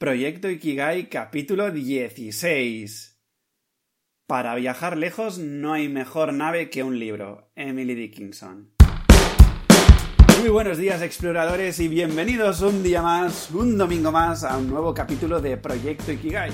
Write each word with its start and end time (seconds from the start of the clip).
Proyecto 0.00 0.48
Ikigai 0.48 1.08
capítulo 1.08 1.72
16. 1.72 3.20
Para 4.28 4.54
viajar 4.54 4.96
lejos 4.96 5.38
no 5.40 5.72
hay 5.72 5.88
mejor 5.88 6.32
nave 6.32 6.70
que 6.70 6.84
un 6.84 7.00
libro. 7.00 7.50
Emily 7.56 7.96
Dickinson. 7.96 8.70
Muy 10.38 10.50
buenos 10.50 10.78
días 10.78 11.02
exploradores 11.02 11.80
y 11.80 11.88
bienvenidos 11.88 12.60
un 12.60 12.84
día 12.84 13.02
más, 13.02 13.50
un 13.50 13.76
domingo 13.76 14.12
más 14.12 14.44
a 14.44 14.56
un 14.56 14.70
nuevo 14.70 14.94
capítulo 14.94 15.40
de 15.40 15.56
Proyecto 15.56 16.12
Ikigai. 16.12 16.52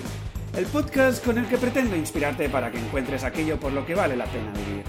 El 0.57 0.65
podcast 0.65 1.23
con 1.23 1.37
el 1.37 1.47
que 1.47 1.59
pretendo 1.59 1.97
inspirarte 1.97 2.49
para 2.49 2.71
que 2.71 2.79
encuentres 2.79 3.25
aquello 3.25 3.61
por 3.61 3.75
lo 3.75 3.85
que 3.85 3.95
vale 3.95 4.17
la 4.17 4.25
pena 4.25 4.55
vivir. 4.55 4.85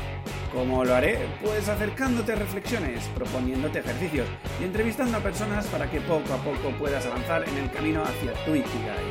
¿Cómo 0.55 0.85
lo 0.85 0.95
haré? 0.95 1.19
Pues 1.43 1.67
acercándote 1.67 2.31
a 2.31 2.35
reflexiones, 2.35 3.03
proponiéndote 3.13 3.79
ejercicios 3.79 4.25
y 4.61 4.63
entrevistando 4.63 5.17
a 5.17 5.19
personas 5.19 5.67
para 5.67 5.91
que 5.91 5.99
poco 5.99 6.33
a 6.33 6.37
poco 6.37 6.71
puedas 6.79 7.05
avanzar 7.05 7.43
en 7.49 7.57
el 7.57 7.69
camino 7.71 8.01
hacia 8.01 8.31
tu 8.45 8.55
Ikigai. 8.55 9.03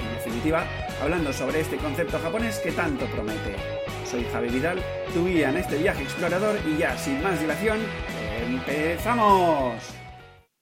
En 0.00 0.14
definitiva, 0.16 0.64
hablando 1.00 1.32
sobre 1.32 1.60
este 1.60 1.76
concepto 1.76 2.18
japonés 2.18 2.58
que 2.58 2.72
tanto 2.72 3.06
promete. 3.06 3.54
Soy 4.04 4.24
Javi 4.32 4.48
Vidal, 4.48 4.82
tu 5.14 5.24
guía 5.24 5.50
en 5.50 5.58
este 5.58 5.78
viaje 5.78 6.02
explorador 6.02 6.56
y 6.66 6.78
ya 6.78 6.98
sin 6.98 7.22
más 7.22 7.38
dilación, 7.38 7.78
¡empezamos! 8.48 10.07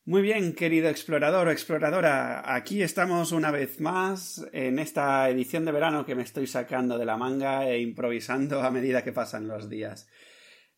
Muy 0.09 0.23
bien, 0.23 0.55
querido 0.55 0.89
explorador 0.89 1.49
o 1.49 1.51
exploradora, 1.51 2.55
aquí 2.55 2.81
estamos 2.81 3.33
una 3.33 3.51
vez 3.51 3.81
más 3.81 4.47
en 4.53 4.79
esta 4.79 5.29
edición 5.29 5.65
de 5.65 5.73
verano 5.73 6.07
que 6.07 6.15
me 6.15 6.23
estoy 6.23 6.47
sacando 6.47 6.97
de 6.97 7.05
la 7.05 7.17
manga 7.17 7.69
e 7.69 7.81
improvisando 7.81 8.63
a 8.63 8.71
medida 8.71 9.03
que 9.03 9.11
pasan 9.11 9.49
los 9.49 9.69
días. 9.69 10.09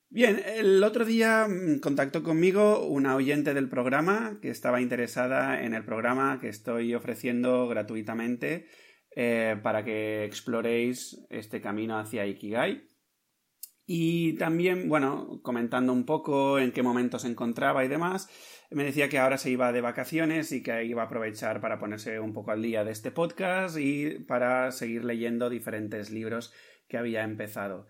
Bien, 0.08 0.40
el 0.46 0.82
otro 0.82 1.04
día 1.04 1.46
mm, 1.46 1.80
contactó 1.80 2.22
conmigo 2.22 2.86
una 2.86 3.16
oyente 3.16 3.52
del 3.52 3.68
programa 3.68 4.38
que 4.40 4.48
estaba 4.48 4.80
interesada 4.80 5.62
en 5.62 5.74
el 5.74 5.84
programa 5.84 6.40
que 6.40 6.48
estoy 6.48 6.94
ofreciendo 6.94 7.68
gratuitamente 7.68 8.66
eh, 9.14 9.60
para 9.62 9.84
que 9.84 10.24
exploréis 10.24 11.26
este 11.28 11.60
camino 11.60 11.98
hacia 11.98 12.26
Ikigai. 12.26 12.88
Y 13.90 14.34
también, 14.34 14.88
bueno, 14.88 15.40
comentando 15.42 15.94
un 15.94 16.04
poco 16.04 16.58
en 16.58 16.72
qué 16.72 16.82
momento 16.82 17.18
se 17.18 17.28
encontraba 17.28 17.86
y 17.86 17.88
demás, 17.88 18.28
me 18.70 18.84
decía 18.84 19.08
que 19.08 19.18
ahora 19.18 19.38
se 19.38 19.50
iba 19.50 19.72
de 19.72 19.80
vacaciones 19.80 20.52
y 20.52 20.62
que 20.62 20.84
iba 20.84 21.02
a 21.02 21.06
aprovechar 21.06 21.60
para 21.60 21.78
ponerse 21.78 22.20
un 22.20 22.32
poco 22.32 22.50
al 22.50 22.62
día 22.62 22.84
de 22.84 22.92
este 22.92 23.10
podcast 23.10 23.78
y 23.78 24.18
para 24.20 24.72
seguir 24.72 25.04
leyendo 25.04 25.48
diferentes 25.48 26.10
libros 26.10 26.52
que 26.86 26.98
había 26.98 27.22
empezado. 27.22 27.86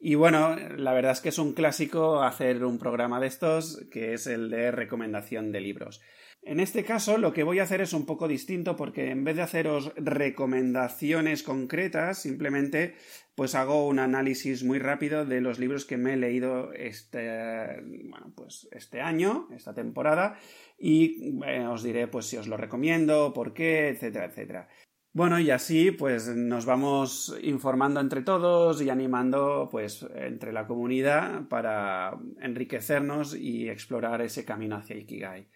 Y 0.00 0.16
bueno, 0.16 0.56
la 0.76 0.92
verdad 0.92 1.12
es 1.12 1.20
que 1.20 1.28
es 1.30 1.38
un 1.38 1.54
clásico 1.54 2.22
hacer 2.22 2.64
un 2.64 2.78
programa 2.78 3.20
de 3.20 3.26
estos, 3.26 3.86
que 3.90 4.14
es 4.14 4.26
el 4.26 4.50
de 4.50 4.70
recomendación 4.70 5.52
de 5.52 5.60
libros. 5.60 6.00
En 6.46 6.60
este 6.60 6.84
caso 6.84 7.16
lo 7.16 7.32
que 7.32 7.42
voy 7.42 7.58
a 7.58 7.62
hacer 7.62 7.80
es 7.80 7.94
un 7.94 8.04
poco 8.04 8.28
distinto 8.28 8.76
porque 8.76 9.10
en 9.10 9.24
vez 9.24 9.36
de 9.36 9.42
haceros 9.42 9.92
recomendaciones 9.96 11.42
concretas, 11.42 12.20
simplemente 12.20 12.96
pues 13.34 13.54
hago 13.54 13.86
un 13.86 13.98
análisis 13.98 14.62
muy 14.62 14.78
rápido 14.78 15.24
de 15.24 15.40
los 15.40 15.58
libros 15.58 15.86
que 15.86 15.96
me 15.96 16.12
he 16.12 16.16
leído 16.16 16.72
este, 16.74 17.80
bueno, 18.10 18.30
pues 18.36 18.68
este 18.72 19.00
año, 19.00 19.48
esta 19.54 19.72
temporada, 19.72 20.38
y 20.78 21.40
eh, 21.46 21.66
os 21.66 21.82
diré 21.82 22.08
pues 22.08 22.26
si 22.26 22.36
os 22.36 22.46
lo 22.46 22.58
recomiendo, 22.58 23.32
por 23.32 23.54
qué, 23.54 23.88
etcétera, 23.88 24.26
etcétera. 24.26 24.68
Bueno, 25.14 25.40
y 25.40 25.50
así 25.50 25.92
pues 25.92 26.28
nos 26.28 26.66
vamos 26.66 27.34
informando 27.42 28.00
entre 28.00 28.20
todos 28.20 28.82
y 28.82 28.90
animando 28.90 29.68
pues 29.70 30.06
entre 30.14 30.52
la 30.52 30.66
comunidad 30.66 31.48
para 31.48 32.18
enriquecernos 32.40 33.34
y 33.34 33.70
explorar 33.70 34.20
ese 34.20 34.44
camino 34.44 34.76
hacia 34.76 34.96
Ikigai. 34.96 35.48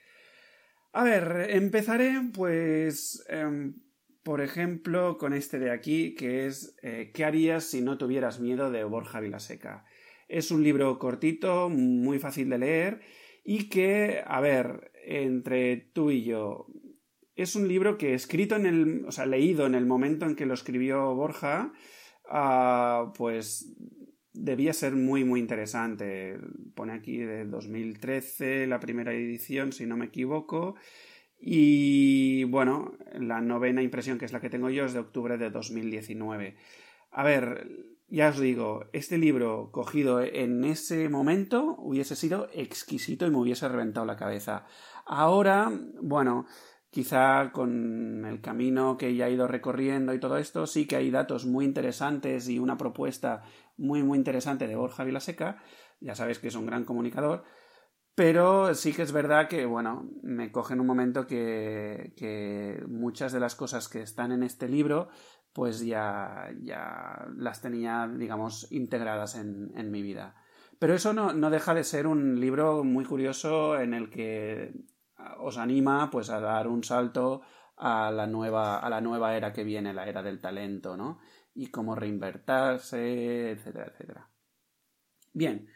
A 0.93 1.05
ver, 1.05 1.49
empezaré 1.51 2.15
pues, 2.33 3.25
em, 3.29 3.75
por 4.23 4.41
ejemplo, 4.41 5.19
con 5.19 5.33
este 5.33 5.59
de 5.59 5.71
aquí, 5.71 6.15
que 6.15 6.47
es 6.47 6.77
eh, 6.83 7.11
¿Qué 7.15 7.25
harías 7.25 7.65
si 7.65 7.81
no 7.81 7.99
tuvieras 7.99 8.41
miedo? 8.41 8.71
de 8.71 8.85
Borja 8.85 9.21
Vilaseca. 9.21 9.85
Es 10.29 10.51
un 10.51 10.63
libro 10.63 10.99
cortito, 10.99 11.69
muy 11.69 12.19
fácil 12.19 12.51
de 12.51 12.59
leer 12.59 13.01
y 13.45 13.69
que, 13.69 14.23
a 14.27 14.41
ver, 14.41 14.93
entre 15.07 15.77
tú 15.77 16.11
y 16.11 16.25
yo, 16.25 16.67
es 17.35 17.55
un 17.55 17.69
libro 17.69 17.97
que 17.97 18.15
escrito 18.15 18.57
en 18.57 18.67
el, 18.67 19.05
o 19.07 19.13
sea, 19.13 19.25
leído 19.25 19.65
en 19.67 19.75
el 19.75 19.87
momento 19.87 20.27
en 20.27 20.35
que 20.37 20.45
lo 20.45 20.55
escribió 20.55 21.15
Borja, 21.15 21.73
ah, 22.29 23.13
pues 23.17 23.75
debía 24.39 24.73
ser 24.73 24.95
muy, 24.95 25.25
muy 25.25 25.41
interesante. 25.41 26.39
Pone 26.75 26.93
aquí 26.93 27.19
de 27.19 27.45
2013 27.45 28.67
la 28.67 28.81
primera 28.81 29.13
edición, 29.13 29.73
si 29.73 29.87
no 29.87 29.97
me 29.97 30.07
equivoco. 30.07 30.77
Y 31.41 32.45
bueno, 32.45 32.97
la 33.13 33.41
novena 33.41 33.83
impresión, 33.83 34.19
que 34.19 34.25
es 34.25 34.33
la 34.33 34.41
que 34.41 34.51
tengo 34.51 34.71
yo, 34.71 34.85
es 34.85 34.93
de 34.93 35.01
octubre 35.01 35.39
de 35.39 35.51
2019. 35.51 36.57
A 37.11 37.23
ver, 37.23 37.69
ya 38.09 38.29
os 38.31 38.41
digo, 38.41 38.87
este 38.93 39.19
libro 39.19 39.71
cogido 39.71 40.23
en 40.23 40.65
ese 40.65 41.09
momento 41.09 41.77
hubiese 41.79 42.17
sido 42.17 42.49
exquisito 42.53 43.27
y 43.27 43.31
me 43.31 43.39
hubiese 43.39 43.69
reventado 43.69 44.07
la 44.07 44.17
cabeza. 44.17 44.67
Ahora, 45.07 45.71
bueno, 46.01 46.47
quizá 46.91 47.53
con 47.53 48.25
el 48.25 48.41
camino 48.41 48.97
que 48.97 49.15
ya 49.15 49.29
he 49.29 49.33
ido 49.33 49.47
recorriendo 49.47 50.15
y 50.15 50.21
todo 50.21 50.39
esto, 50.39 50.67
sí 50.67 50.87
que 50.87 50.97
hay 50.97 51.11
datos 51.11 51.47
muy 51.47 51.65
interesantes 51.65 52.49
y 52.49 52.59
una 52.59 52.77
propuesta 52.77 53.43
muy, 53.77 54.03
muy 54.03 54.19
interesante 54.19 54.67
de 54.67 54.77
Borja 54.77 55.05
Vilaseca. 55.05 55.63
Ya 56.01 56.15
sabéis 56.15 56.39
que 56.39 56.49
es 56.49 56.55
un 56.55 56.67
gran 56.67 56.85
comunicador. 56.85 57.45
Pero 58.15 58.75
sí 58.75 58.93
que 58.93 59.03
es 59.03 59.13
verdad 59.13 59.49
que, 59.49 59.65
bueno, 59.65 60.11
me 60.23 60.51
coge 60.51 60.75
en 60.75 60.81
un 60.81 60.89
momento 60.89 61.27
que, 61.29 62.15
que 62.17 62.83
muchas 62.89 63.33
de 63.33 63.39
las 63.39 63.55
cosas 63.55 63.89
que 63.89 64.03
están 64.03 64.33
en 64.33 64.43
este 64.43 64.69
libro, 64.69 65.09
pues 65.53 65.85
ya, 65.87 66.51
ya 66.61 67.29
las 67.37 67.63
tenía, 67.63 68.09
digamos, 68.13 68.73
integradas 68.73 69.37
en, 69.37 69.71
en 69.77 69.93
mi 69.93 70.03
vida. 70.03 70.35
Pero 70.81 70.95
eso 70.95 71.13
no, 71.13 71.33
no 71.33 71.51
deja 71.51 71.75
de 71.75 71.85
ser 71.85 72.09
un 72.09 72.41
libro 72.41 72.83
muy 72.83 73.05
curioso 73.05 73.79
en 73.79 73.95
el 73.95 74.11
que 74.11 74.73
os 75.39 75.59
anima 75.59 76.11
pues 76.11 76.31
a 76.31 76.41
dar 76.41 76.69
un 76.69 76.85
salto 76.85 77.43
a 77.77 78.11
la 78.11 78.27
nueva, 78.27 78.79
a 78.79 78.91
la 78.91 79.01
nueva 79.01 79.37
era 79.37 79.53
que 79.53 79.65
viene, 79.65 79.95
la 79.95 80.09
era 80.09 80.23
del 80.23 80.41
talento, 80.41 80.97
¿no? 80.97 81.21
Y 81.55 81.69
cómo 81.69 81.95
reinvertirse, 81.95 83.51
etcétera, 83.51 83.93
etcétera. 83.93 84.29
Bien, 85.33 85.69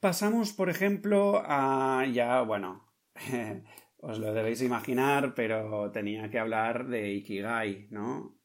pasamos, 0.00 0.52
por 0.52 0.70
ejemplo, 0.70 1.42
a 1.44 2.04
ya, 2.06 2.40
bueno, 2.42 2.86
os 3.98 4.18
lo 4.18 4.32
debéis 4.32 4.62
imaginar, 4.62 5.34
pero 5.34 5.90
tenía 5.90 6.30
que 6.30 6.38
hablar 6.38 6.86
de 6.88 7.12
Ikigai, 7.12 7.88
¿no? 7.90 8.36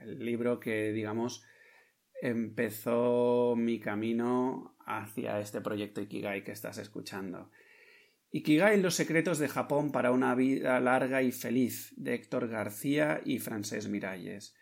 el 0.00 0.24
libro 0.24 0.60
que, 0.60 0.92
digamos, 0.92 1.44
empezó 2.22 3.54
mi 3.56 3.80
camino 3.80 4.76
hacia 4.86 5.40
este 5.40 5.60
proyecto 5.60 6.00
Ikigai 6.00 6.44
que 6.44 6.52
estás 6.52 6.78
escuchando. 6.78 7.50
Ikigai 8.30 8.80
Los 8.80 8.94
secretos 8.94 9.38
de 9.38 9.48
Japón 9.48 9.90
para 9.90 10.12
una 10.12 10.34
vida 10.34 10.80
larga 10.80 11.22
y 11.22 11.32
feliz 11.32 11.94
de 11.96 12.14
Héctor 12.14 12.48
García 12.48 13.20
y 13.24 13.38
Francés 13.38 13.88
Miralles. 13.88 14.54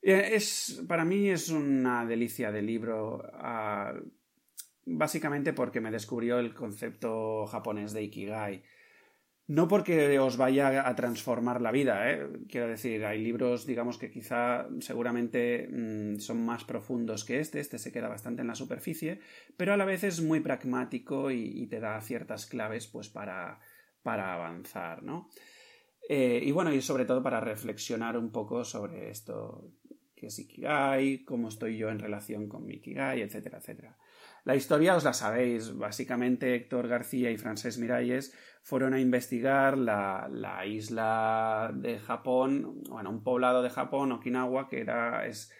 Eh, 0.00 0.30
es, 0.34 0.82
para 0.88 1.04
mí 1.04 1.28
es 1.28 1.50
una 1.50 2.06
delicia 2.06 2.50
de 2.50 2.62
libro, 2.62 3.22
ah, 3.34 3.94
básicamente 4.84 5.52
porque 5.52 5.80
me 5.80 5.90
descubrió 5.90 6.38
el 6.38 6.54
concepto 6.54 7.46
japonés 7.46 7.92
de 7.92 8.04
Ikigai. 8.04 8.62
No 9.48 9.66
porque 9.66 10.18
os 10.20 10.36
vaya 10.36 10.88
a 10.88 10.94
transformar 10.94 11.60
la 11.60 11.72
vida, 11.72 12.10
¿eh? 12.10 12.28
quiero 12.48 12.68
decir, 12.68 13.04
hay 13.04 13.22
libros, 13.22 13.66
digamos, 13.66 13.98
que 13.98 14.10
quizá 14.10 14.68
seguramente 14.78 15.68
mm, 15.68 16.20
son 16.20 16.44
más 16.46 16.64
profundos 16.64 17.24
que 17.24 17.40
este, 17.40 17.58
este 17.58 17.78
se 17.78 17.90
queda 17.90 18.08
bastante 18.08 18.42
en 18.42 18.48
la 18.48 18.54
superficie, 18.54 19.18
pero 19.56 19.72
a 19.72 19.76
la 19.76 19.84
vez 19.84 20.04
es 20.04 20.22
muy 20.22 20.40
pragmático 20.40 21.30
y, 21.30 21.66
te 21.66 21.80
da 21.80 22.00
ciertas 22.00 22.46
claves 22.46 22.86
pues 22.86 23.08
para, 23.08 23.58
para 24.02 24.34
avanzar, 24.34 25.02
¿no? 25.02 25.28
Eh, 26.08 26.40
y 26.42 26.52
bueno, 26.52 26.72
y 26.72 26.80
sobre 26.80 27.04
todo 27.04 27.22
para 27.22 27.40
reflexionar 27.40 28.16
un 28.16 28.30
poco 28.30 28.64
sobre 28.64 29.10
esto, 29.10 29.72
qué 30.14 30.26
es 30.26 30.38
Ikigai, 30.38 31.24
cómo 31.24 31.48
estoy 31.48 31.76
yo 31.76 31.88
en 31.88 31.98
relación 31.98 32.48
con 32.48 32.64
mi 32.64 32.74
Ikigai, 32.74 33.22
etcétera, 33.22 33.58
etcétera. 33.58 33.96
La 34.44 34.56
historia 34.56 34.96
os 34.96 35.04
la 35.04 35.12
sabéis. 35.12 35.72
Básicamente 35.76 36.54
Héctor 36.54 36.88
García 36.88 37.30
y 37.30 37.36
Francés 37.36 37.78
Miralles 37.78 38.34
fueron 38.62 38.94
a 38.94 39.00
investigar 39.00 39.78
la, 39.78 40.28
la, 40.30 40.66
isla 40.66 41.70
de 41.74 41.98
Japón, 41.98 42.82
bueno, 42.88 43.10
un 43.10 43.22
poblado 43.22 43.62
de 43.62 43.70
Japón, 43.70 44.12
Okinawa, 44.12 44.68
que 44.68 44.80
era, 44.80 45.26
es 45.26 45.52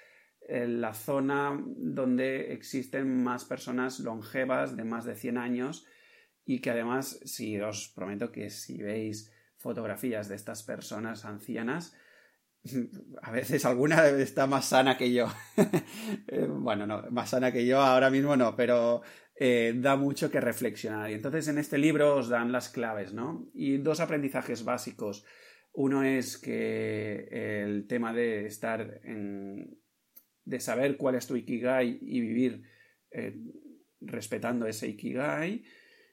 eh, 0.49 0.67
la 0.67 0.95
zona 0.95 1.61
donde 1.65 2.53
existen 2.53 3.23
más 3.23 3.45
personas 3.45 4.01
longevas 4.01 4.77
de 4.77 4.85
más 4.85 5.05
de 5.05 5.15
100 5.15 5.39
años 5.39 5.87
y 6.45 6.61
que 6.61 6.71
además, 6.71 7.21
si 7.25 7.61
os 7.61 7.89
prometo 7.89 8.33
que 8.33 8.51
si 8.51 8.83
veis 8.83 9.33
fotografías 9.59 10.29
de 10.29 10.35
estas 10.35 10.65
personas 10.65 11.25
ancianas, 11.25 11.95
a 13.23 13.31
veces 13.31 13.65
alguna 13.65 14.07
está 14.09 14.47
más 14.47 14.67
sana 14.67 14.97
que 14.97 15.13
yo. 15.13 15.27
Eh, 16.29 16.47
bueno, 16.47 16.87
no, 16.87 17.03
más 17.11 17.31
sana 17.31 17.53
que 17.53 17.67
yo 17.67 17.81
ahora 17.81 18.11
mismo 18.11 18.37
no, 18.37 18.57
pero 18.57 19.03
eh, 19.37 19.75
da 19.77 19.97
mucho 19.97 20.31
que 20.31 20.41
reflexionar. 20.41 21.11
Y 21.11 21.15
entonces 21.15 21.49
en 21.49 21.59
este 21.59 21.79
libro 21.79 22.17
os 22.17 22.29
dan 22.29 22.53
las 22.53 22.69
claves, 22.69 23.13
¿no? 23.13 23.49
Y 23.53 23.79
dos 23.79 24.01
aprendizajes 24.01 24.65
básicos. 24.65 25.25
Uno 25.73 26.03
es 26.03 26.39
que 26.39 27.29
el 27.63 27.87
tema 27.87 28.13
de 28.13 28.47
estar 28.47 29.01
en, 29.05 29.79
de 30.45 30.61
saber 30.61 30.97
cuál 30.97 31.15
es 31.15 31.27
tu 31.27 31.37
Ikigai 31.37 31.99
y 32.01 32.21
vivir 32.21 32.63
eh, 33.11 33.37
respetando 34.01 34.67
ese 34.67 34.89
Ikigai 34.89 35.65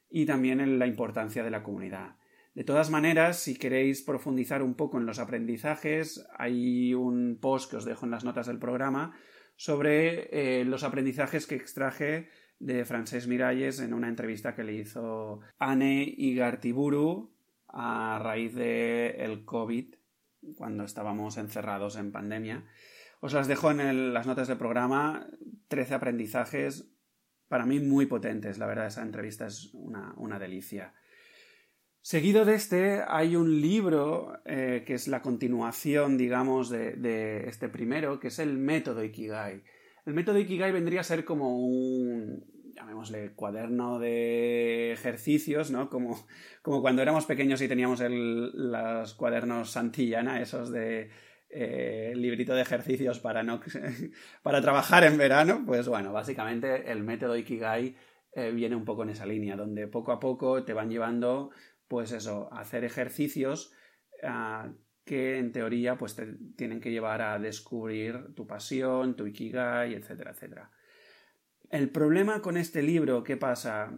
y 0.10 0.26
también 0.26 0.60
en 0.60 0.80
la 0.80 0.88
importancia 0.88 1.44
de 1.44 1.52
la 1.52 1.64
comunidad. 1.64 2.16
De 2.60 2.66
todas 2.66 2.90
maneras, 2.90 3.40
si 3.40 3.56
queréis 3.56 4.02
profundizar 4.02 4.62
un 4.64 4.74
poco 4.74 4.98
en 4.98 5.06
los 5.06 5.20
aprendizajes, 5.20 6.28
hay 6.38 6.94
un 6.94 7.38
post 7.40 7.72
que 7.72 7.78
os 7.78 7.86
dejo 7.86 8.04
en 8.04 8.12
las 8.12 8.26
notas 8.26 8.48
del 8.48 8.60
programa 8.60 9.18
sobre 9.56 10.28
eh, 10.34 10.66
los 10.66 10.84
aprendizajes 10.84 11.48
que 11.48 11.56
extraje 11.56 12.28
de 12.60 12.84
Francesc 12.84 13.30
Miralles 13.30 13.80
en 13.80 13.94
una 13.94 14.10
entrevista 14.10 14.56
que 14.56 14.66
le 14.66 14.74
hizo 14.74 15.40
Anne 15.58 16.04
Igartiburu 16.04 17.32
a 17.70 18.20
raíz 18.22 18.54
del 18.56 19.16
el 19.22 19.46
COVID, 19.46 19.96
cuando 20.58 20.84
estábamos 20.84 21.38
encerrados 21.38 21.96
en 21.96 22.12
pandemia. 22.12 22.66
Os 23.22 23.32
las 23.32 23.48
dejo 23.48 23.72
en 23.72 24.14
las 24.14 24.28
notas 24.28 24.50
del 24.50 24.58
programa, 24.58 25.30
13 25.70 25.94
aprendizajes 25.94 26.92
para 27.50 27.66
mí 27.66 27.80
muy 27.80 28.06
potentes, 28.06 28.58
la 28.60 28.68
verdad, 28.68 28.88
esa 28.88 29.02
entrevista 29.02 29.48
es 29.48 29.72
una, 29.74 30.40
delicia. 30.40 30.94
Seguido 32.02 32.46
de 32.46 32.56
este 32.56 33.04
hay 33.08 33.36
un 33.36 33.60
libro 33.60 34.40
eh, 34.46 34.84
que 34.86 34.94
es 34.94 35.08
la 35.08 35.22
continuación, 35.22 36.18
digamos, 36.18 36.70
de, 36.70 37.44
este 37.48 37.68
primero, 37.70 38.20
que 38.20 38.30
es 38.30 38.40
el 38.40 38.58
método 38.58 39.04
Ikigai. 39.04 39.64
El 40.06 40.14
método 40.14 40.40
Ikigai 40.40 40.72
vendría 40.72 41.02
a 41.02 41.04
ser 41.04 41.26
como 41.26 41.60
un, 41.60 42.46
llamémosle, 42.74 43.34
cuaderno 43.36 44.00
de 44.00 44.94
ejercicios, 44.94 45.72
¿no? 45.72 45.90
Como, 45.90 46.26
como 46.62 46.82
cuando 46.82 47.02
éramos 47.02 47.26
pequeños 47.26 47.62
y 47.62 47.68
teníamos 47.68 48.00
el, 48.00 48.72
los 48.72 49.14
cuadernos 49.16 49.72
Santillana, 49.72 50.42
esos 50.42 50.72
de 50.72 51.10
eh, 51.50 52.14
librito 52.16 52.54
de 52.54 52.62
ejercicios 52.62 53.20
para, 53.20 53.44
no, 53.44 53.60
para 54.42 54.62
trabajar 54.62 55.04
en 55.04 55.18
verano, 55.18 55.64
pues 55.66 55.88
bueno, 55.88 56.14
básicamente 56.14 56.92
el 56.92 57.04
método 57.04 57.36
Ikigai 57.36 57.96
eh, 58.34 58.52
viene 58.52 58.76
un 58.76 58.86
poco 58.86 59.04
en 59.04 59.10
esa 59.10 59.26
línea, 59.26 59.56
donde 59.56 59.88
poco 59.88 60.12
a 60.12 60.20
poco 60.20 60.64
te 60.64 60.74
van 60.74 60.90
llevando, 60.90 61.52
pues 61.90 62.14
eso, 62.14 62.48
hacer 62.54 62.86
ejercicios 62.86 63.74
ah, 64.24 64.72
que 65.04 65.40
en 65.40 65.52
teoría 65.52 65.98
pues 65.98 66.16
te 66.16 66.28
tienen 66.56 66.80
que 66.80 66.92
llevar 66.92 67.22
a 67.22 67.40
descubrir 67.40 68.34
tu 68.36 68.46
pasión, 68.48 69.16
tu 69.16 69.26
Ikigai, 69.26 69.96
etcétera, 69.96 70.32
etcétera. 70.32 70.72
El 71.70 71.90
problema 71.90 72.42
con 72.42 72.58
este 72.58 72.84
libro, 72.84 73.24
¿qué 73.24 73.38
pasa? 73.38 73.92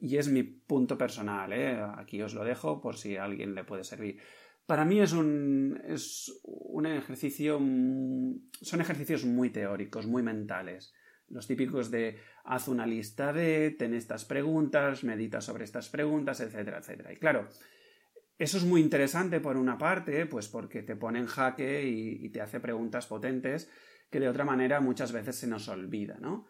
Y 0.00 0.16
es 0.16 0.28
mi 0.28 0.42
punto 0.42 0.98
personal, 0.98 1.52
¿eh? 1.52 1.80
aquí 1.96 2.20
os 2.20 2.34
lo 2.34 2.44
dejo 2.44 2.80
por 2.80 2.96
si 2.96 3.16
a 3.16 3.24
alguien 3.24 3.54
le 3.54 3.64
puede 3.64 3.84
servir. 3.84 4.20
Para 4.66 4.84
mí 4.84 5.00
es 5.00 5.12
un, 5.12 5.80
es 5.86 6.32
un 6.42 6.86
ejercicio, 6.86 7.58
mm, 7.60 8.50
son 8.60 8.80
ejercicios 8.80 9.24
muy 9.24 9.50
teóricos, 9.50 10.06
muy 10.06 10.22
mentales. 10.22 10.92
Los 11.30 11.46
típicos 11.46 11.90
de 11.90 12.18
haz 12.44 12.68
una 12.68 12.86
lista 12.86 13.32
de, 13.32 13.74
ten 13.78 13.94
estas 13.94 14.24
preguntas, 14.24 15.04
medita 15.04 15.40
sobre 15.40 15.64
estas 15.64 15.88
preguntas, 15.88 16.40
etcétera, 16.40 16.78
etcétera. 16.78 17.12
Y 17.12 17.16
claro, 17.16 17.48
eso 18.38 18.56
es 18.56 18.64
muy 18.64 18.80
interesante 18.80 19.40
por 19.40 19.56
una 19.56 19.76
parte, 19.76 20.26
pues 20.26 20.48
porque 20.48 20.82
te 20.82 20.96
pone 20.96 21.18
en 21.18 21.26
jaque 21.26 21.84
y, 21.86 22.28
te 22.30 22.40
hace 22.40 22.60
preguntas 22.60 23.06
potentes 23.06 23.68
que 24.10 24.20
de 24.20 24.28
otra 24.28 24.44
manera 24.44 24.80
muchas 24.80 25.12
veces 25.12 25.36
se 25.36 25.46
nos 25.46 25.68
olvida, 25.68 26.16
¿no? 26.20 26.46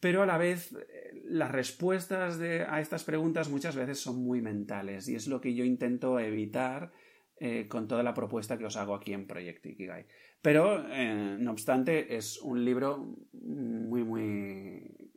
Pero 0.00 0.22
a 0.22 0.26
la 0.26 0.36
vez 0.36 0.72
eh, 0.72 1.22
las 1.24 1.50
respuestas 1.50 2.38
a 2.40 2.80
estas 2.80 3.04
preguntas 3.04 3.48
muchas 3.48 3.74
veces 3.74 4.00
son 4.00 4.16
muy 4.16 4.42
mentales 4.42 5.08
y 5.08 5.14
es 5.14 5.28
lo 5.28 5.40
que 5.40 5.54
yo 5.54 5.64
intento 5.64 6.18
evitar 6.18 6.92
eh, 7.46 7.68
con 7.68 7.86
toda 7.86 8.02
la 8.02 8.14
propuesta 8.14 8.56
que 8.56 8.64
os 8.64 8.74
hago 8.78 8.94
aquí 8.94 9.12
en 9.12 9.26
Proyecto 9.26 9.68
Ikigai. 9.68 10.06
Pero, 10.40 10.82
eh, 10.90 11.36
no 11.38 11.50
obstante, 11.50 12.16
es 12.16 12.40
un 12.40 12.64
libro 12.64 13.18
muy, 13.34 14.02
muy, 14.02 15.12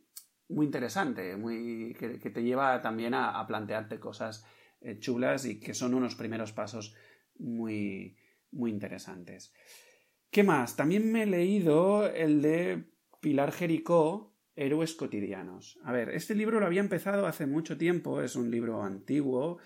muy 0.50 0.66
interesante, 0.66 1.38
muy, 1.38 1.96
que, 1.98 2.18
te 2.18 2.42
lleva 2.42 2.82
también 2.82 3.14
a, 3.14 3.46
plantearte 3.46 3.98
cosas 3.98 4.44
eh, 4.82 4.98
chulas 4.98 5.46
y 5.46 5.58
que 5.58 5.72
son 5.72 5.94
unos 5.94 6.16
primeros 6.16 6.52
pasos 6.52 6.94
muy, 7.38 8.18
muy 8.50 8.72
interesantes. 8.72 9.54
¿Qué 10.30 10.42
más? 10.42 10.76
También 10.76 11.10
me 11.10 11.22
he 11.22 11.26
leído 11.26 12.06
el 12.10 12.42
de 12.42 12.90
Pilar 13.22 13.52
Jericó, 13.52 14.36
Héroes 14.54 14.92
cotidianos. 14.92 15.78
A 15.82 15.92
ver, 15.92 16.10
este 16.10 16.34
libro 16.34 16.60
lo 16.60 16.66
había 16.66 16.82
empezado 16.82 17.26
hace 17.26 17.46
mucho 17.46 17.78
tiempo, 17.78 18.20
es 18.20 18.36
un 18.36 18.50
libro 18.50 18.82
antiguo. 18.82 19.60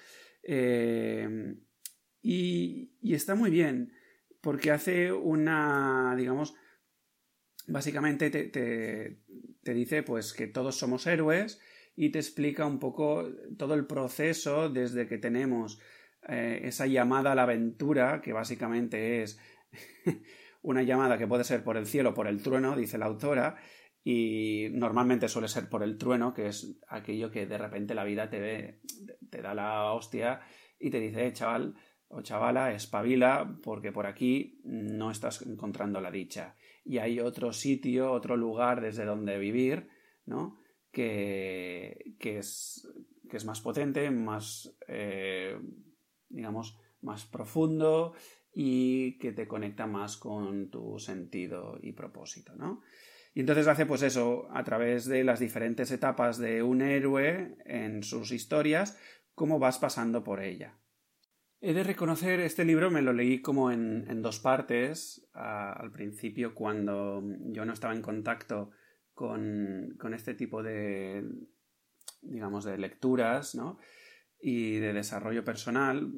Y, 2.22 2.92
está 3.02 3.34
muy 3.34 3.50
bien, 3.50 3.92
porque 4.40 4.70
hace 4.70 5.12
una, 5.12 6.14
digamos, 6.16 6.54
básicamente 7.66 8.30
te, 8.30 8.44
te, 8.44 9.74
dice 9.74 10.02
pues 10.02 10.32
que 10.32 10.46
todos 10.46 10.76
somos 10.76 11.06
héroes 11.06 11.60
y 11.94 12.10
te 12.10 12.18
explica 12.18 12.66
un 12.66 12.78
poco 12.78 13.28
todo 13.58 13.74
el 13.74 13.86
proceso 13.86 14.68
desde 14.68 15.06
que 15.06 15.18
tenemos 15.18 15.80
eh, 16.28 16.60
esa 16.64 16.86
llamada 16.86 17.32
a 17.32 17.34
la 17.34 17.42
aventura, 17.42 18.20
que 18.20 18.32
básicamente 18.32 19.22
es 19.22 19.38
una 20.62 20.82
llamada 20.82 21.18
que 21.18 21.26
puede 21.26 21.44
ser 21.44 21.64
por 21.64 21.76
el 21.76 21.86
cielo 21.86 22.10
o 22.10 22.14
por 22.14 22.28
el 22.28 22.42
trueno, 22.42 22.76
dice 22.76 22.98
la 22.98 23.06
autora, 23.06 23.56
y 24.04 24.68
normalmente 24.72 25.28
suele 25.28 25.48
ser 25.48 25.68
por 25.68 25.82
el 25.82 25.98
trueno, 25.98 26.34
que 26.34 26.46
es 26.48 26.78
aquello 26.88 27.30
que 27.30 27.46
de 27.46 27.58
repente 27.58 27.94
la 27.94 28.04
vida 28.04 28.30
te, 28.30 28.40
ve, 28.40 28.80
te 29.30 29.42
da 29.42 29.54
la 29.54 29.92
hostia 29.92 30.40
y 30.78 30.90
te 30.90 30.98
dice, 30.98 31.26
eh, 31.26 31.32
chaval, 31.32 31.74
o 32.12 32.20
chavala, 32.20 32.72
espabila, 32.72 33.58
porque 33.62 33.90
por 33.90 34.06
aquí 34.06 34.60
no 34.64 35.10
estás 35.10 35.42
encontrando 35.42 36.00
la 36.00 36.10
dicha. 36.10 36.56
Y 36.84 36.98
hay 36.98 37.20
otro 37.20 37.52
sitio, 37.52 38.12
otro 38.12 38.36
lugar 38.36 38.80
desde 38.80 39.04
donde 39.04 39.38
vivir, 39.38 39.88
¿no? 40.26 40.60
Que, 40.90 42.14
que, 42.18 42.38
es, 42.38 42.86
que 43.30 43.38
es 43.38 43.44
más 43.46 43.62
potente, 43.62 44.10
más, 44.10 44.76
eh, 44.88 45.58
digamos, 46.28 46.78
más 47.00 47.24
profundo 47.24 48.12
y 48.54 49.18
que 49.18 49.32
te 49.32 49.48
conecta 49.48 49.86
más 49.86 50.18
con 50.18 50.68
tu 50.68 50.98
sentido 50.98 51.78
y 51.80 51.92
propósito, 51.92 52.54
¿no? 52.54 52.82
Y 53.34 53.40
entonces 53.40 53.66
hace 53.66 53.86
pues 53.86 54.02
eso, 54.02 54.48
a 54.52 54.62
través 54.62 55.06
de 55.06 55.24
las 55.24 55.40
diferentes 55.40 55.90
etapas 55.90 56.36
de 56.36 56.62
un 56.62 56.82
héroe 56.82 57.56
en 57.64 58.02
sus 58.02 58.32
historias, 58.32 58.98
cómo 59.34 59.58
vas 59.58 59.78
pasando 59.78 60.22
por 60.22 60.42
ella. 60.42 60.78
He 61.64 61.74
de 61.74 61.84
reconocer, 61.84 62.40
este 62.40 62.64
libro 62.64 62.90
me 62.90 63.02
lo 63.02 63.12
leí 63.12 63.40
como 63.40 63.70
en, 63.70 64.20
dos 64.20 64.40
partes. 64.40 65.28
al 65.32 65.92
principio, 65.92 66.56
cuando 66.56 67.22
yo 67.52 67.64
no 67.64 67.72
estaba 67.72 67.94
en 67.94 68.02
contacto 68.02 68.72
con, 69.14 69.96
este 70.12 70.34
tipo 70.34 70.64
de, 70.64 71.24
digamos, 72.20 72.64
de 72.64 72.78
lecturas, 72.78 73.54
¿no? 73.54 73.78
Y 74.40 74.78
de 74.80 74.92
desarrollo 74.92 75.44
personal, 75.44 76.12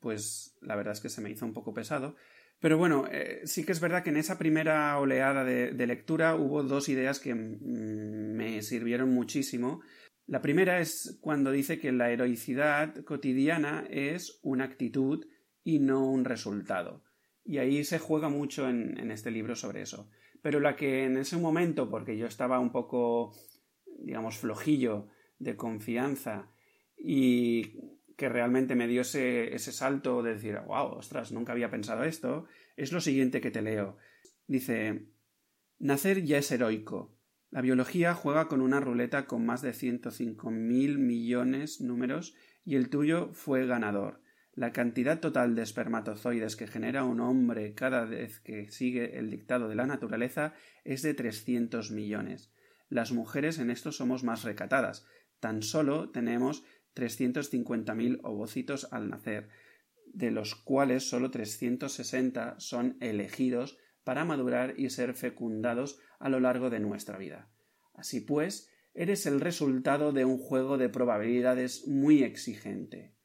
pues 0.00 0.56
la 0.62 0.76
verdad 0.76 0.94
es 0.94 1.00
que 1.00 1.10
se 1.10 1.20
me 1.20 1.30
hizo 1.30 1.44
un 1.44 1.52
poco 1.52 1.74
pesado. 1.74 2.16
Pero 2.58 2.78
bueno, 2.78 3.06
eh, 3.12 3.42
sí 3.44 3.66
que 3.66 3.72
es 3.72 3.80
verdad 3.80 4.02
que 4.02 4.08
en 4.08 4.16
esa 4.16 4.38
primera 4.38 4.98
oleada 4.98 5.44
de 5.44 5.86
lectura 5.86 6.36
hubo 6.36 6.62
dos 6.62 6.88
ideas 6.88 7.20
que 7.20 7.34
me 7.34 8.62
sirvieron 8.62 9.10
muchísimo 9.10 9.82
la 10.26 10.42
primera 10.42 10.80
es 10.80 11.18
cuando 11.20 11.52
dice 11.52 11.78
que 11.78 11.92
la 11.92 12.10
heroicidad 12.10 13.04
cotidiana 13.04 13.86
es 13.88 14.40
una 14.42 14.64
actitud 14.64 15.24
y 15.62 15.78
no 15.78 16.04
un 16.04 16.24
resultado. 16.24 17.04
Y 17.44 17.58
ahí 17.58 17.84
se 17.84 18.00
juega 18.00 18.28
mucho 18.28 18.68
en, 18.68 19.10
este 19.12 19.30
libro 19.30 19.54
sobre 19.54 19.82
eso. 19.82 20.10
Pero 20.42 20.58
la 20.58 20.74
que 20.74 21.04
en 21.04 21.16
ese 21.16 21.36
momento, 21.36 21.88
porque 21.88 22.16
yo 22.16 22.26
estaba 22.26 22.58
un 22.58 22.72
poco, 22.72 23.36
digamos, 24.00 24.36
flojillo 24.36 25.08
de 25.38 25.54
confianza 25.54 26.50
y 26.98 27.94
que 28.16 28.28
realmente 28.28 28.74
me 28.74 28.88
dio 28.88 29.02
ese, 29.02 29.54
ese 29.54 29.70
salto 29.70 30.24
de 30.24 30.34
decir, 30.34 30.58
wow, 30.66 30.96
ostras, 30.96 31.30
nunca 31.30 31.52
había 31.52 31.70
pensado 31.70 32.02
esto, 32.02 32.46
es 32.76 32.90
lo 32.90 33.00
siguiente 33.00 33.40
que 33.40 33.52
te 33.52 33.62
leo. 33.62 33.96
Dice, 34.48 35.06
nacer 35.78 36.24
ya 36.24 36.38
es 36.38 36.50
heroico, 36.50 37.15
la 37.56 37.62
biología 37.62 38.12
juega 38.12 38.48
con 38.48 38.60
una 38.60 38.80
ruleta 38.80 39.24
con 39.24 39.46
más 39.46 39.62
de 39.62 39.72
105 39.72 40.50
mil 40.50 40.98
millones 40.98 41.80
números 41.80 42.34
y 42.66 42.74
el 42.74 42.90
tuyo 42.90 43.30
fue 43.32 43.64
ganador. 43.66 44.20
La 44.52 44.74
cantidad 44.74 45.20
total 45.20 45.54
de 45.54 45.62
espermatozoides 45.62 46.54
que 46.54 46.66
genera 46.66 47.04
un 47.04 47.18
hombre 47.20 47.72
cada 47.72 48.04
vez 48.04 48.40
que 48.40 48.70
sigue 48.70 49.18
el 49.18 49.30
dictado 49.30 49.68
de 49.70 49.74
la 49.74 49.86
naturaleza 49.86 50.52
es 50.84 51.00
de 51.00 51.14
300 51.14 51.92
millones. 51.92 52.52
Las 52.90 53.12
mujeres 53.12 53.58
en 53.58 53.70
esto 53.70 53.90
somos 53.90 54.22
más 54.22 54.44
recatadas. 54.44 55.06
Tan 55.40 55.62
solo 55.62 56.10
tenemos 56.10 56.62
350.000 56.94 58.20
ovocitos 58.22 58.86
al 58.92 59.08
nacer, 59.08 59.48
de 60.12 60.30
los 60.30 60.56
cuales 60.56 61.08
solo 61.08 61.30
360 61.30 62.56
son 62.60 62.98
elegidos 63.00 63.78
para 64.06 64.24
madurar 64.24 64.74
y 64.78 64.88
ser 64.90 65.14
fecundados 65.14 65.98
a 66.20 66.28
lo 66.28 66.38
largo 66.38 66.70
de 66.70 66.78
nuestra 66.78 67.18
vida. 67.18 67.50
Así 67.92 68.20
pues, 68.20 68.70
eres 68.94 69.26
el 69.26 69.40
resultado 69.40 70.12
de 70.12 70.24
un 70.24 70.38
juego 70.38 70.78
de 70.78 70.88
probabilidades 70.88 71.88
muy 71.88 72.22
exigente. 72.22 73.16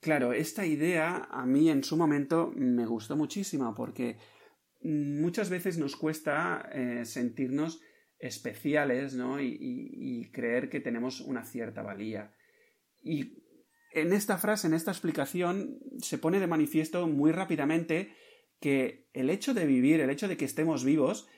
claro, 0.00 0.32
esta 0.32 0.66
idea 0.66 1.28
a 1.30 1.46
mí 1.46 1.70
en 1.70 1.84
su 1.84 1.96
momento 1.96 2.52
me 2.56 2.84
gustó 2.84 3.16
muchísimo 3.16 3.72
porque 3.76 4.18
muchas 4.82 5.50
veces 5.50 5.78
nos 5.78 5.94
cuesta 5.94 6.68
eh, 6.72 7.04
sentirnos 7.04 7.80
especiales 8.18 9.14
¿no? 9.14 9.40
y, 9.40 10.28
creer 10.32 10.68
que 10.68 10.80
tenemos 10.80 11.20
una 11.20 11.44
cierta 11.44 11.82
valía. 11.82 12.34
Y 13.04 13.44
en 13.92 14.12
esta 14.12 14.36
frase, 14.36 14.66
en 14.66 14.74
esta 14.74 14.90
explicación, 14.90 15.78
se 15.98 16.18
pone 16.18 16.40
de 16.40 16.48
manifiesto 16.48 17.06
muy 17.06 17.30
rápidamente 17.30 18.12
que 18.60 19.08
el 19.12 19.30
hecho 19.30 19.54
de 19.54 19.66
vivir, 19.66 20.00
el 20.00 20.10
hecho 20.10 20.28
de 20.28 20.36
que 20.36 20.44
estemos 20.44 20.84
vivos, 20.84 21.28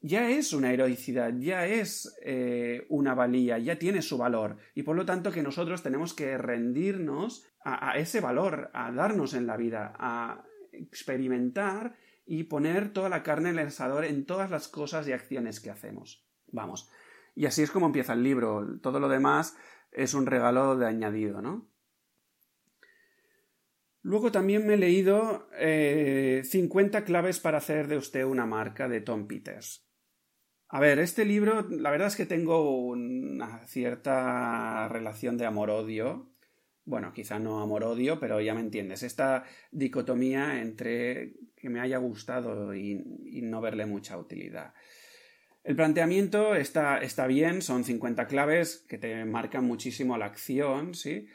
ya 0.00 0.30
es 0.30 0.52
una 0.52 0.72
heroicidad, 0.72 1.34
ya 1.38 1.66
es 1.66 2.16
eh, 2.22 2.86
una 2.88 3.14
valía, 3.14 3.58
ya 3.58 3.78
tiene 3.78 4.02
su 4.02 4.16
valor. 4.16 4.56
Y 4.74 4.82
por 4.82 4.96
lo 4.96 5.04
tanto 5.04 5.32
que 5.32 5.42
nosotros 5.42 5.82
tenemos 5.82 6.14
que 6.14 6.38
rendirnos 6.38 7.44
a, 7.64 7.98
ese 7.98 8.20
valor, 8.20 8.70
a 8.72 8.92
darnos 8.92 9.34
en 9.34 9.46
la 9.46 9.56
vida, 9.56 9.94
a 9.98 10.44
experimentar 10.72 11.96
y 12.24 12.44
poner 12.44 12.92
toda 12.92 13.08
la 13.08 13.22
carne 13.22 13.50
en 13.50 13.58
el 13.58 13.66
asador 13.66 14.04
en 14.04 14.24
todas 14.24 14.50
las 14.50 14.68
cosas 14.68 15.08
y 15.08 15.12
acciones 15.12 15.60
que 15.60 15.70
hacemos. 15.70 16.24
Vamos. 16.46 16.88
Y 17.34 17.46
así 17.46 17.62
es 17.62 17.70
como 17.70 17.86
empieza 17.86 18.12
el 18.12 18.22
libro. 18.22 18.78
Todo 18.80 19.00
lo 19.00 19.08
demás 19.08 19.56
es 19.92 20.14
un 20.14 20.26
regalo 20.26 20.76
de 20.76 20.86
añadido, 20.86 21.42
¿no? 21.42 21.68
Luego 24.02 24.30
también 24.30 24.66
me 24.66 24.74
he 24.74 24.76
leído 24.76 25.48
50 25.50 26.98
eh, 26.98 27.04
claves 27.04 27.40
para 27.40 27.58
hacer 27.58 27.88
de 27.88 27.96
usted 27.96 28.24
una 28.24 28.46
marca 28.46 28.88
de 28.88 29.00
Tom 29.00 29.26
Peters. 29.26 29.88
A 30.70 30.80
ver, 30.80 30.98
este 30.98 31.24
libro, 31.24 31.66
la 31.70 31.90
verdad 31.90 32.08
es 32.08 32.16
que 32.16 32.26
tengo 32.26 32.86
una 32.86 33.66
cierta 33.66 34.86
relación 34.88 35.38
de 35.38 35.46
amor-odio. 35.46 36.30
Bueno, 36.84 37.12
quizá 37.12 37.38
no 37.38 37.60
amor-odio, 37.60 38.20
pero 38.20 38.40
ya 38.40 38.54
me 38.54 38.60
entiendes. 38.60 39.02
Esta 39.02 39.44
dicotomía 39.70 40.60
entre 40.60 41.34
que 41.56 41.70
me 41.70 41.80
haya 41.80 41.96
gustado 41.98 42.74
y, 42.74 43.02
no 43.42 43.60
verle 43.62 43.86
mucha 43.86 44.18
utilidad. 44.18 44.74
El 45.64 45.74
planteamiento 45.74 46.54
está, 46.54 46.98
está, 46.98 47.26
bien, 47.26 47.62
son 47.62 47.84
50 47.84 48.26
claves 48.26 48.84
que 48.88 48.98
te 48.98 49.24
marcan 49.24 49.64
muchísimo 49.64 50.18
la 50.18 50.26
acción, 50.26 50.94
¿sí? 50.94 51.28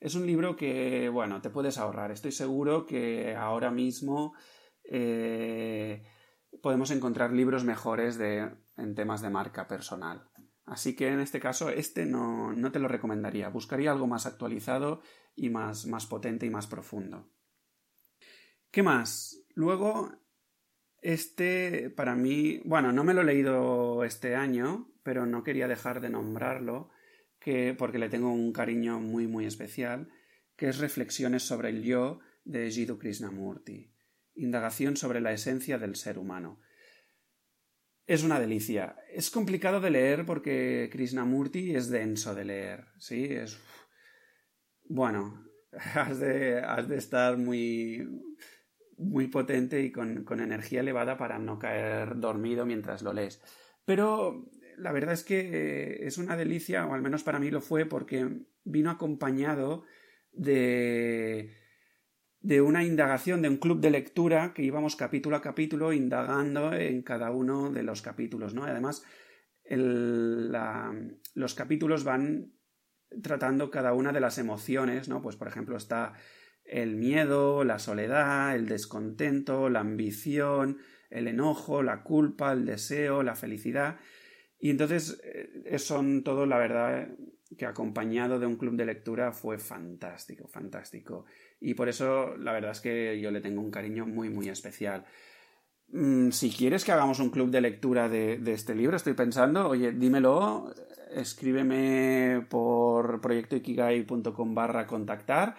Es 0.00 0.14
un 0.14 0.26
libro 0.26 0.56
que, 0.56 1.10
bueno, 1.10 1.42
te 1.42 1.50
puedes 1.50 1.76
ahorrar. 1.76 2.10
Estoy 2.10 2.32
seguro 2.32 2.86
que 2.86 3.36
ahora 3.36 3.70
mismo 3.70 4.34
eh, 4.82 6.02
podemos 6.62 6.90
encontrar 6.90 7.32
libros 7.32 7.64
mejores 7.64 8.16
de, 8.16 8.50
en 8.78 8.94
temas 8.94 9.20
de 9.20 9.28
marca 9.28 9.68
personal. 9.68 10.26
Así 10.64 10.96
que 10.96 11.08
en 11.08 11.20
este 11.20 11.38
caso, 11.38 11.68
este 11.68 12.06
no, 12.06 12.52
no 12.52 12.72
te 12.72 12.78
lo 12.78 12.88
recomendaría. 12.88 13.50
Buscaría 13.50 13.92
algo 13.92 14.06
más 14.06 14.24
actualizado 14.24 15.02
y 15.36 15.50
más, 15.50 15.86
más 15.86 16.06
potente 16.06 16.46
y 16.46 16.50
más 16.50 16.66
profundo. 16.66 17.28
¿Qué 18.70 18.82
más? 18.82 19.44
Luego, 19.54 20.12
este 21.02 21.90
para 21.90 22.14
mí, 22.14 22.62
bueno, 22.64 22.92
no 22.92 23.04
me 23.04 23.12
lo 23.12 23.20
he 23.20 23.24
leído 23.24 24.04
este 24.04 24.34
año, 24.34 24.92
pero 25.02 25.26
no 25.26 25.42
quería 25.42 25.68
dejar 25.68 26.00
de 26.00 26.08
nombrarlo, 26.08 26.90
que, 27.40 27.74
porque 27.74 27.98
le 27.98 28.08
tengo 28.08 28.32
un 28.32 28.52
cariño 28.52 29.00
muy, 29.00 29.26
muy 29.26 29.46
especial, 29.46 30.08
que 30.56 30.68
es 30.68 30.78
Reflexiones 30.78 31.42
sobre 31.42 31.70
el 31.70 31.82
yo 31.82 32.20
de 32.44 32.70
Jiddu 32.70 32.98
Krishnamurti 32.98 33.90
indagación 34.34 34.96
sobre 34.96 35.20
la 35.20 35.32
esencia 35.32 35.78
del 35.78 35.96
ser 35.96 36.18
humano. 36.18 36.60
Es 38.06 38.24
una 38.24 38.40
delicia. 38.40 38.96
Es 39.12 39.30
complicado 39.30 39.80
de 39.80 39.90
leer 39.90 40.26
porque 40.26 40.88
Krishnamurti 40.90 41.74
es 41.74 41.90
denso 41.90 42.34
de 42.34 42.44
leer, 42.44 42.86
¿sí? 42.98 43.24
Es... 43.24 43.60
Bueno, 44.84 45.44
has 45.94 46.18
de, 46.18 46.60
has 46.60 46.88
de 46.88 46.96
estar 46.96 47.36
muy, 47.36 48.08
muy 48.96 49.28
potente 49.28 49.80
y 49.82 49.92
con, 49.92 50.24
con, 50.24 50.40
energía 50.40 50.80
elevada 50.80 51.16
para 51.16 51.38
no 51.38 51.58
caer 51.58 52.18
dormido 52.18 52.66
mientras 52.66 53.02
lo 53.02 53.12
lees. 53.12 53.40
Pero 53.84 54.50
la 54.80 54.92
verdad 54.92 55.14
es 55.14 55.24
que 55.24 56.06
es 56.06 56.18
una 56.18 56.36
delicia, 56.36 56.86
o 56.86 56.94
al 56.94 57.02
menos 57.02 57.22
para 57.22 57.38
mí 57.38 57.50
lo 57.50 57.60
fue, 57.60 57.86
porque 57.86 58.28
vino 58.64 58.90
acompañado 58.90 59.84
de 60.32 61.50
de 62.40 62.62
una 62.62 62.84
indagación, 62.84 63.42
de 63.42 63.48
un 63.48 63.58
club 63.58 63.80
de 63.80 63.90
lectura 63.90 64.54
que 64.54 64.62
íbamos 64.62 64.96
capítulo 64.96 65.36
a 65.36 65.42
capítulo 65.42 65.92
indagando 65.92 66.72
en 66.72 67.02
cada 67.02 67.30
uno 67.30 67.70
de 67.70 67.82
los 67.82 68.00
capítulos, 68.00 68.54
¿no? 68.54 68.64
Además, 68.64 69.04
los 71.34 71.54
capítulos 71.54 72.04
van 72.04 72.54
tratando 73.22 73.70
cada 73.70 73.92
una 73.92 74.12
de 74.12 74.20
las 74.20 74.38
emociones, 74.38 75.08
¿no? 75.08 75.20
Pues, 75.20 75.36
por 75.36 75.48
ejemplo, 75.48 75.76
está 75.76 76.14
el 76.64 76.96
miedo, 76.96 77.62
la 77.64 77.78
soledad, 77.78 78.54
el 78.54 78.66
descontento, 78.66 79.68
la 79.68 79.80
ambición, 79.80 80.78
el 81.10 81.28
enojo, 81.28 81.82
la 81.82 82.02
culpa, 82.02 82.52
el 82.52 82.64
deseo, 82.64 83.22
la 83.22 83.34
felicidad. 83.34 83.98
Y 84.60 84.70
entonces 84.70 85.20
eh, 85.24 85.78
son 85.78 86.22
todo, 86.22 86.44
la 86.46 86.58
verdad, 86.58 87.08
que 87.56 87.66
acompañado 87.66 88.38
de 88.38 88.46
un 88.46 88.56
club 88.56 88.76
de 88.76 88.86
lectura 88.86 89.32
fue 89.32 89.58
fantástico, 89.58 90.46
fantástico. 90.46 91.24
Y 91.60 91.74
por 91.74 91.88
eso 91.88 92.36
la 92.36 92.52
verdad 92.52 92.72
es 92.72 92.80
que 92.80 93.18
yo 93.20 93.30
le 93.30 93.40
tengo 93.40 93.60
un 93.60 93.70
cariño 93.70 94.06
muy, 94.06 94.28
muy 94.28 94.48
especial. 94.48 95.04
Mm, 95.88 96.30
si 96.30 96.50
quieres 96.50 96.84
que 96.84 96.92
hagamos 96.92 97.18
un 97.18 97.30
club 97.30 97.50
de 97.50 97.60
lectura 97.60 98.08
de, 98.08 98.40
este 98.52 98.74
libro, 98.74 98.96
estoy 98.96 99.14
pensando, 99.14 99.68
oye, 99.68 99.92
dímelo, 99.92 100.72
escríbeme 101.10 102.46
por 102.48 103.20
proyectoikigai.com 103.20 104.54
barra 104.54 104.86
contactar 104.86 105.56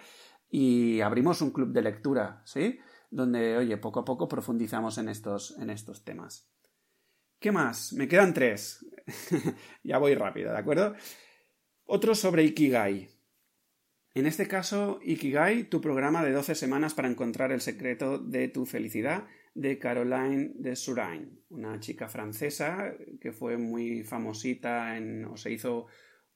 y 0.48 1.00
abrimos 1.00 1.42
un 1.42 1.50
club 1.50 1.72
de 1.72 1.82
lectura, 1.82 2.42
¿sí? 2.46 2.78
Donde, 3.10 3.58
oye, 3.58 3.76
poco 3.76 4.00
a 4.00 4.04
poco 4.04 4.28
profundizamos 4.28 4.96
en 4.96 5.10
estos, 5.10 5.58
en 5.58 5.68
estos 5.68 6.02
temas. 6.04 6.48
¿Qué 7.38 7.52
más? 7.52 7.92
Me 7.92 8.08
quedan 8.08 8.32
tres. 8.32 8.86
ya 9.82 9.98
voy 9.98 10.14
rápido, 10.14 10.52
¿de 10.52 10.58
acuerdo? 10.58 10.94
Otro 11.84 12.14
sobre 12.14 12.44
Ikigai. 12.44 13.08
En 14.14 14.26
este 14.26 14.46
caso, 14.46 15.00
Ikigai, 15.02 15.64
tu 15.64 15.80
programa 15.80 16.22
de 16.24 16.32
12 16.32 16.54
semanas 16.54 16.94
para 16.94 17.08
encontrar 17.08 17.50
el 17.50 17.60
secreto 17.60 18.18
de 18.18 18.48
tu 18.48 18.66
felicidad, 18.66 19.26
de 19.54 19.78
Caroline 19.78 20.52
de 20.54 20.76
Surain, 20.76 21.40
una 21.50 21.78
chica 21.78 22.08
francesa 22.08 22.94
que 23.20 23.32
fue 23.32 23.58
muy 23.58 24.02
famosita 24.02 24.96
en, 24.96 25.26
o 25.26 25.36
se 25.36 25.52
hizo 25.52 25.86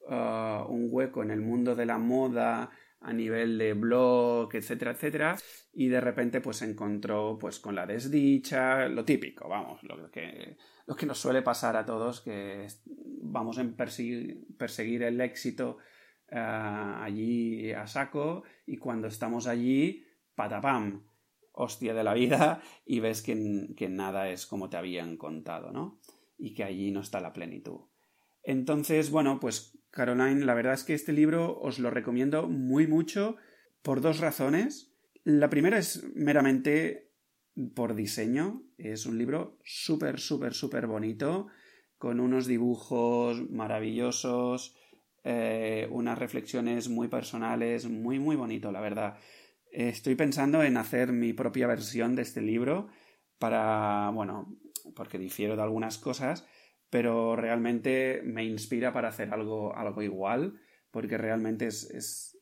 uh, 0.00 0.66
un 0.68 0.88
hueco 0.90 1.22
en 1.22 1.30
el 1.30 1.40
mundo 1.40 1.74
de 1.74 1.86
la 1.86 1.98
moda 1.98 2.70
a 3.00 3.12
nivel 3.12 3.58
de 3.58 3.74
blog, 3.74 4.54
etcétera, 4.54 4.92
etcétera, 4.92 5.36
y 5.72 5.88
de 5.88 6.00
repente 6.00 6.40
pues 6.40 6.58
se 6.58 6.70
encontró 6.70 7.38
pues 7.38 7.60
con 7.60 7.74
la 7.74 7.86
desdicha, 7.86 8.88
lo 8.88 9.04
típico, 9.04 9.48
vamos, 9.48 9.82
lo 9.82 10.10
que, 10.10 10.56
que 10.96 11.06
nos 11.06 11.18
suele 11.18 11.42
pasar 11.42 11.76
a 11.76 11.84
todos, 11.84 12.20
que 12.20 12.66
vamos 12.86 13.58
a 13.58 13.64
perseguir, 13.64 14.46
perseguir 14.56 15.02
el 15.02 15.20
éxito 15.20 15.78
eh, 16.28 16.38
allí 16.38 17.72
a 17.72 17.86
saco 17.86 18.42
y 18.66 18.78
cuando 18.78 19.08
estamos 19.08 19.46
allí, 19.46 20.04
patapam, 20.34 21.06
hostia 21.52 21.94
de 21.94 22.04
la 22.04 22.14
vida 22.14 22.60
y 22.86 23.00
ves 23.00 23.22
que, 23.22 23.68
que 23.76 23.88
nada 23.88 24.30
es 24.30 24.46
como 24.46 24.68
te 24.68 24.76
habían 24.76 25.16
contado, 25.16 25.70
¿no? 25.70 26.00
Y 26.38 26.54
que 26.54 26.64
allí 26.64 26.90
no 26.90 27.00
está 27.00 27.20
la 27.20 27.32
plenitud. 27.32 27.80
Entonces, 28.42 29.10
bueno, 29.10 29.40
pues 29.40 29.75
Caroline, 29.96 30.44
la 30.44 30.52
verdad 30.52 30.74
es 30.74 30.84
que 30.84 30.92
este 30.92 31.14
libro 31.14 31.58
os 31.58 31.78
lo 31.78 31.90
recomiendo 31.90 32.48
muy 32.48 32.86
mucho 32.86 33.36
por 33.80 34.02
dos 34.02 34.20
razones. 34.20 34.94
La 35.24 35.48
primera 35.48 35.78
es 35.78 36.04
meramente 36.14 37.14
por 37.74 37.94
diseño. 37.94 38.62
Es 38.76 39.06
un 39.06 39.16
libro 39.16 39.58
súper, 39.64 40.20
súper, 40.20 40.52
súper 40.52 40.86
bonito, 40.86 41.46
con 41.96 42.20
unos 42.20 42.46
dibujos 42.46 43.48
maravillosos, 43.48 44.76
eh, 45.24 45.88
unas 45.90 46.18
reflexiones 46.18 46.90
muy 46.90 47.08
personales, 47.08 47.88
muy, 47.88 48.18
muy 48.18 48.36
bonito, 48.36 48.70
la 48.72 48.82
verdad. 48.82 49.16
Estoy 49.72 50.14
pensando 50.14 50.62
en 50.62 50.76
hacer 50.76 51.10
mi 51.12 51.32
propia 51.32 51.66
versión 51.66 52.14
de 52.16 52.22
este 52.22 52.42
libro 52.42 52.88
para, 53.38 54.10
bueno, 54.10 54.58
porque 54.94 55.18
difiero 55.18 55.56
de 55.56 55.62
algunas 55.62 55.96
cosas, 55.96 56.46
pero 56.96 57.36
realmente 57.36 58.22
me 58.24 58.42
inspira 58.42 58.90
para 58.90 59.08
hacer 59.08 59.30
algo, 59.30 59.76
algo 59.76 60.00
igual, 60.00 60.58
porque 60.90 61.18
realmente 61.18 61.66
es, 61.66 62.38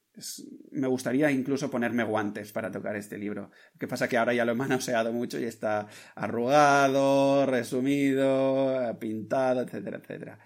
me 0.71 0.87
gustaría 0.87 1.29
incluso 1.33 1.73
ponerme 1.73 2.05
guantes 2.05 2.53
para 2.53 2.71
tocar 2.71 2.95
este 2.95 3.19
libro. 3.19 3.51
Lo 3.73 3.79
que 3.81 3.89
pasa 3.89 4.09
que 4.09 4.17
ahora 4.17 4.33
ya 4.33 4.45
lo 4.45 4.53
he 4.53 4.55
manoseado 4.55 5.13
mucho 5.13 5.41
y 5.41 5.45
está 5.45 5.89
arrugado, 6.15 7.47
resumido, 7.47 8.97
pintado, 9.01 9.63
etcétera, 9.63 9.97
etcétera. 9.97 10.39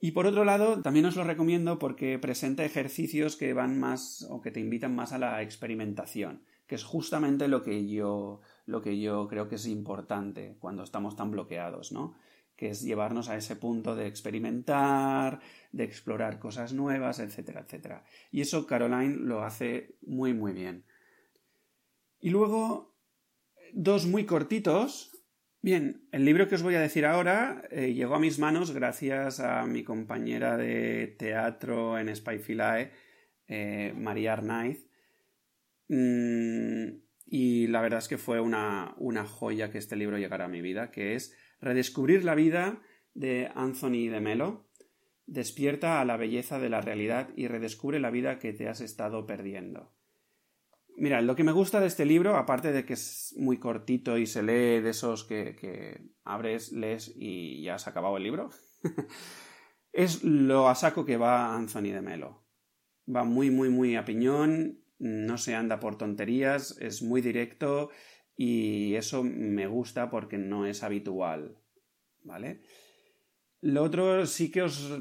Y 0.00 0.12
por 0.12 0.26
otro 0.26 0.46
lado, 0.46 0.80
también 0.80 1.04
os 1.04 1.16
lo 1.16 1.24
recomiendo 1.24 1.78
porque 1.78 2.18
presenta 2.18 2.64
ejercicios 2.64 3.36
que 3.36 3.52
van 3.52 3.78
más 3.78 4.26
o 4.30 4.40
que 4.40 4.50
te 4.50 4.60
invitan 4.60 4.94
más 4.94 5.12
a 5.12 5.18
la 5.18 5.42
experimentación, 5.42 6.42
que 6.66 6.76
es 6.76 6.84
justamente 6.84 7.48
lo 7.48 7.62
que 7.62 7.86
yo, 7.86 8.40
lo 8.64 8.80
que 8.80 8.98
yo 8.98 9.28
creo 9.28 9.46
que 9.46 9.56
es 9.56 9.66
importante 9.66 10.56
cuando 10.58 10.82
estamos 10.84 11.16
tan 11.16 11.30
bloqueados, 11.30 11.92
¿no? 11.92 12.16
Que 12.56 12.70
es 12.70 12.82
llevarnos 12.82 13.28
a 13.28 13.36
ese 13.36 13.54
punto 13.54 13.94
de 13.94 14.06
experimentar, 14.06 15.40
de 15.72 15.84
explorar 15.84 16.38
cosas 16.38 16.72
nuevas, 16.72 17.20
etcétera, 17.20 17.60
etcétera. 17.60 18.04
Y 18.30 18.40
eso 18.40 18.66
Caroline 18.66 19.16
lo 19.16 19.44
hace 19.44 19.96
muy, 20.00 20.32
muy 20.32 20.52
bien. 20.52 20.84
Y 22.18 22.30
luego, 22.30 22.96
dos 23.72 24.06
muy 24.06 24.24
cortitos. 24.24 25.12
Bien, 25.60 26.08
el 26.12 26.24
libro 26.24 26.48
que 26.48 26.54
os 26.54 26.62
voy 26.62 26.76
a 26.76 26.80
decir 26.80 27.04
ahora 27.04 27.62
eh, 27.70 27.92
llegó 27.92 28.14
a 28.14 28.20
mis 28.20 28.38
manos 28.38 28.72
gracias 28.72 29.40
a 29.40 29.66
mi 29.66 29.84
compañera 29.84 30.56
de 30.56 31.14
teatro 31.18 31.98
en 31.98 32.14
Spyfilae, 32.14 32.92
eh, 33.48 33.92
María 33.96 34.32
Arnaiz. 34.32 34.86
Mm, 35.88 37.00
y 37.26 37.66
la 37.66 37.80
verdad 37.80 37.98
es 37.98 38.08
que 38.08 38.18
fue 38.18 38.40
una, 38.40 38.94
una 38.96 39.26
joya 39.26 39.70
que 39.70 39.78
este 39.78 39.96
libro 39.96 40.16
llegara 40.16 40.46
a 40.46 40.48
mi 40.48 40.62
vida, 40.62 40.90
que 40.90 41.16
es 41.16 41.36
Redescubrir 41.60 42.24
la 42.24 42.34
vida 42.34 42.80
de 43.14 43.50
Anthony 43.54 44.08
de 44.10 44.20
Melo. 44.20 44.68
Despierta 45.26 46.00
a 46.00 46.04
la 46.04 46.16
belleza 46.16 46.58
de 46.58 46.68
la 46.68 46.80
realidad 46.80 47.30
y 47.36 47.48
redescubre 47.48 47.98
la 47.98 48.10
vida 48.10 48.38
que 48.38 48.52
te 48.52 48.68
has 48.68 48.80
estado 48.80 49.26
perdiendo. 49.26 49.92
Mira, 50.98 51.20
lo 51.20 51.36
que 51.36 51.44
me 51.44 51.52
gusta 51.52 51.80
de 51.80 51.88
este 51.88 52.06
libro, 52.06 52.36
aparte 52.36 52.72
de 52.72 52.86
que 52.86 52.94
es 52.94 53.34
muy 53.36 53.58
cortito 53.58 54.16
y 54.16 54.26
se 54.26 54.42
lee 54.42 54.80
de 54.80 54.90
esos 54.90 55.24
que, 55.24 55.54
que 55.54 56.00
abres, 56.24 56.72
lees 56.72 57.12
y 57.14 57.62
ya 57.62 57.74
has 57.74 57.86
acabado 57.86 58.16
el 58.16 58.22
libro, 58.22 58.48
es 59.92 60.24
lo 60.24 60.68
a 60.68 60.74
saco 60.74 61.04
que 61.04 61.18
va 61.18 61.54
Anthony 61.54 61.92
de 61.92 62.00
Melo. 62.00 62.46
Va 63.14 63.24
muy, 63.24 63.50
muy, 63.50 63.68
muy 63.68 63.94
a 63.94 64.06
piñón, 64.06 64.80
no 64.98 65.36
se 65.36 65.54
anda 65.54 65.80
por 65.80 65.98
tonterías, 65.98 66.78
es 66.80 67.02
muy 67.02 67.20
directo 67.20 67.90
y 68.36 68.94
eso 68.94 69.22
me 69.22 69.66
gusta 69.66 70.10
porque 70.10 70.36
no 70.36 70.66
es 70.66 70.82
habitual, 70.82 71.56
¿vale? 72.22 72.60
Lo 73.62 73.82
otro 73.82 74.26
sí 74.26 74.50
que 74.50 74.62
os... 74.62 75.00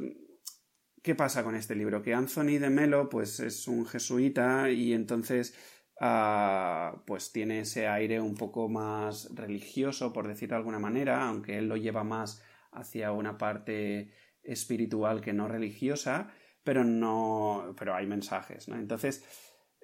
¿Qué 1.03 1.13
pasa 1.13 1.43
con 1.43 1.55
este 1.55 1.75
libro? 1.75 2.01
Que 2.01 2.15
Anthony 2.15 2.57
de 2.59 2.69
Melo 2.69 3.09
pues 3.09 3.39
es 3.39 3.67
un 3.67 3.85
jesuita 3.85 4.71
y 4.71 4.93
entonces 4.93 5.53
ah, 5.99 7.03
pues 7.05 7.31
tiene 7.31 7.59
ese 7.59 7.87
aire 7.87 8.19
un 8.19 8.35
poco 8.35 8.69
más 8.69 9.29
religioso, 9.35 10.11
por 10.13 10.27
decir 10.27 10.49
de 10.49 10.55
alguna 10.55 10.79
manera, 10.79 11.27
aunque 11.27 11.57
él 11.57 11.67
lo 11.67 11.77
lleva 11.77 12.03
más 12.03 12.41
hacia 12.71 13.11
una 13.11 13.37
parte 13.37 14.13
espiritual 14.41 15.21
que 15.21 15.33
no 15.33 15.47
religiosa, 15.47 16.31
pero 16.63 16.83
no, 16.83 17.75
pero 17.77 17.93
hay 17.93 18.07
mensajes, 18.07 18.67
¿no? 18.67 18.75
Entonces, 18.75 19.23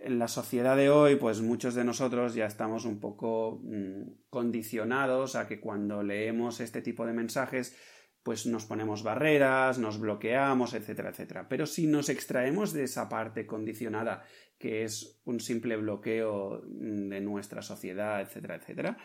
en 0.03 0.19
la 0.19 0.27
sociedad 0.27 0.75
de 0.75 0.89
hoy, 0.89 1.15
pues 1.15 1.41
muchos 1.41 1.75
de 1.75 1.83
nosotros 1.83 2.33
ya 2.33 2.45
estamos 2.45 2.85
un 2.85 2.99
poco 2.99 3.61
mm, 3.63 4.29
condicionados 4.29 5.35
a 5.35 5.47
que 5.47 5.59
cuando 5.59 6.03
leemos 6.03 6.59
este 6.59 6.81
tipo 6.81 7.05
de 7.05 7.13
mensajes, 7.13 7.75
pues 8.23 8.45
nos 8.45 8.65
ponemos 8.65 9.03
barreras, 9.03 9.79
nos 9.79 9.99
bloqueamos, 9.99 10.73
etcétera, 10.73 11.09
etcétera. 11.09 11.47
Pero 11.49 11.65
si 11.65 11.87
nos 11.87 12.09
extraemos 12.09 12.73
de 12.73 12.83
esa 12.83 13.09
parte 13.09 13.45
condicionada, 13.45 14.23
que 14.57 14.83
es 14.83 15.19
un 15.25 15.39
simple 15.39 15.77
bloqueo 15.77 16.63
mm, 16.67 17.09
de 17.09 17.21
nuestra 17.21 17.61
sociedad, 17.61 18.21
etcétera, 18.21 18.55
etcétera, 18.55 18.97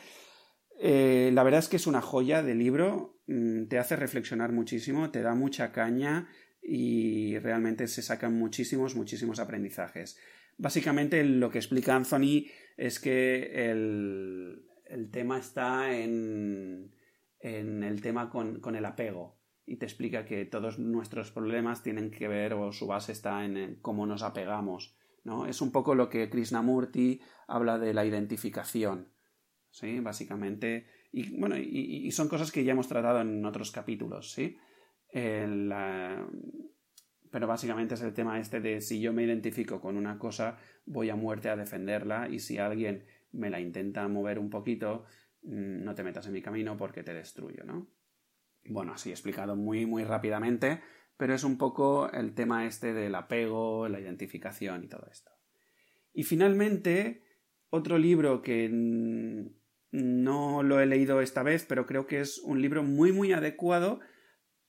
eh, 0.79 1.31
la 1.33 1.43
verdad 1.43 1.61
es 1.61 1.69
que 1.69 1.77
es 1.77 1.87
una 1.87 2.03
joya 2.03 2.43
de 2.43 2.55
libro, 2.55 3.19
mm, 3.27 3.67
te 3.67 3.79
hace 3.79 3.97
reflexionar 3.97 4.53
muchísimo, 4.53 5.11
te 5.11 5.23
da 5.23 5.35
mucha 5.35 5.73
caña 5.73 6.29
y 6.63 7.39
realmente 7.39 7.87
se 7.87 8.03
sacan 8.03 8.35
muchísimos, 8.35 8.97
muchísimos 8.97 9.39
aprendizajes. 9.39 10.19
Básicamente 10.59 11.23
lo 11.23 11.51
que 11.51 11.59
explica 11.59 11.95
Anthony 11.95 12.47
es 12.77 12.99
que 12.99 13.71
el, 13.71 14.63
tema 15.11 15.39
está 15.39 15.97
en, 15.97 16.95
el 17.41 18.01
tema 18.01 18.31
con, 18.31 18.75
el 18.75 18.85
apego 18.85 19.39
y 19.67 19.77
te 19.77 19.87
explica 19.87 20.25
que 20.25 20.45
todos 20.45 20.79
nuestros 20.79 21.31
problemas 21.31 21.83
tienen 21.83 22.11
que 22.11 22.29
ver 22.29 22.55
o 22.55 22.73
su 22.73 22.87
base 22.87 23.13
está 23.13 23.45
en 23.45 23.79
cómo 23.83 24.07
nos 24.07 24.23
apegamos. 24.23 24.97
¿no? 25.25 25.47
Es 25.47 25.61
un 25.61 25.73
poco 25.73 25.95
lo 25.95 26.09
que 26.09 26.31
Krishnamurti 26.31 27.21
habla 27.49 27.79
de 27.79 27.93
la 27.93 28.07
identificación. 28.07 29.13
¿sí? 29.71 30.01
Básicamente. 30.01 30.87
Y 31.13 31.39
bueno, 31.39 31.57
y, 31.59 32.11
son 32.13 32.29
cosas 32.29 32.51
que 32.53 32.65
ya 32.65 32.73
hemos 32.73 32.89
tratado 32.89 33.21
en 33.21 33.45
otros 33.45 33.73
capítulos. 33.73 34.33
¿sí? 34.33 34.57
Pero 37.37 37.49
básicamente 37.49 37.93
es 37.93 38.01
el 38.01 38.15
tema 38.15 38.41
este 38.41 38.63
de 38.63 38.81
si 38.81 38.99
yo 38.99 39.13
me 39.13 39.23
identifico 39.23 39.79
con 39.79 39.99
una 39.99 40.19
cosa, 40.19 40.57
voy 40.87 41.11
a 41.11 41.17
muerte 41.17 41.51
a 41.51 41.57
defenderla 41.57 42.31
y 42.31 42.39
si 42.39 42.57
alguien 42.57 43.05
me 43.31 43.51
la 43.51 43.61
intenta 43.61 44.09
mover 44.09 44.39
un 44.39 44.49
poquito, 44.49 45.05
mm, 45.43 45.85
no 45.85 45.95
te 45.95 46.03
metas 46.03 46.27
en 46.27 46.33
mi 46.33 46.41
camino 46.41 46.79
porque 46.79 47.03
te 47.03 47.13
destruyo, 47.13 47.63
¿no? 47.65 47.89
Bueno, 48.65 48.95
así 48.95 49.11
explicado 49.11 49.55
muy, 49.55 49.85
muy 49.85 50.03
rápidamente, 50.03 50.81
pero 51.19 51.35
es 51.35 51.45
un 51.45 51.59
poco 51.59 52.11
el 52.11 52.35
tema 52.35 52.65
este 52.65 52.95
del 52.95 53.15
apego, 53.15 53.87
la 53.87 54.01
identificación 54.01 54.85
y 54.85 54.89
todo 54.89 55.07
esto. 55.13 55.31
Y 56.15 56.23
finalmente, 56.23 57.23
otro 57.69 57.99
libro 57.99 58.41
que 58.41 58.71
no 59.91 60.63
lo 60.63 60.81
he 60.81 60.87
leído 60.87 61.21
esta 61.21 61.43
vez, 61.43 61.67
pero 61.67 61.85
creo 61.85 62.07
que 62.07 62.21
es 62.21 62.39
un 62.39 62.63
libro 62.63 62.83
muy, 62.83 63.13
muy 63.13 63.35
adecuado 63.35 64.01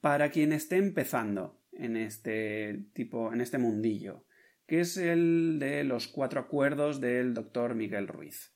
para 0.02 0.32
quien 0.32 0.52
esté 0.52 0.76
empezando 0.76 1.57
en 1.78 1.98
este 1.98 2.86
tipo, 2.94 3.34
en 3.34 3.42
este 3.42 3.58
mundillo, 3.58 4.26
que 4.66 4.82
es 4.82 4.98
el 4.98 5.58
de 5.60 5.84
los 5.84 6.08
cuatro 6.08 6.40
acuerdos 6.40 7.00
del 7.00 7.34
doctor 7.34 7.76
Miguel 7.76 8.08
Ruiz, 8.08 8.54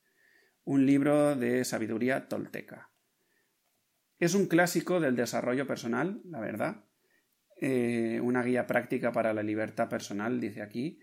un 0.64 0.86
libro 0.86 1.36
de 1.36 1.64
sabiduría 1.64 2.28
tolteca. 2.28 2.92
Es 4.20 4.36
un 4.36 4.48
clásico 4.48 5.00
del 5.00 5.16
desarrollo 5.16 5.66
personal, 5.66 6.22
la 6.26 6.40
verdad, 6.40 6.86
eh, 7.60 8.20
una 8.22 8.44
guía 8.44 8.68
práctica 8.68 9.12
para 9.12 9.34
la 9.34 9.44
libertad 9.44 9.90
personal, 9.90 10.40
dice 10.40 10.62
aquí. 10.62 11.00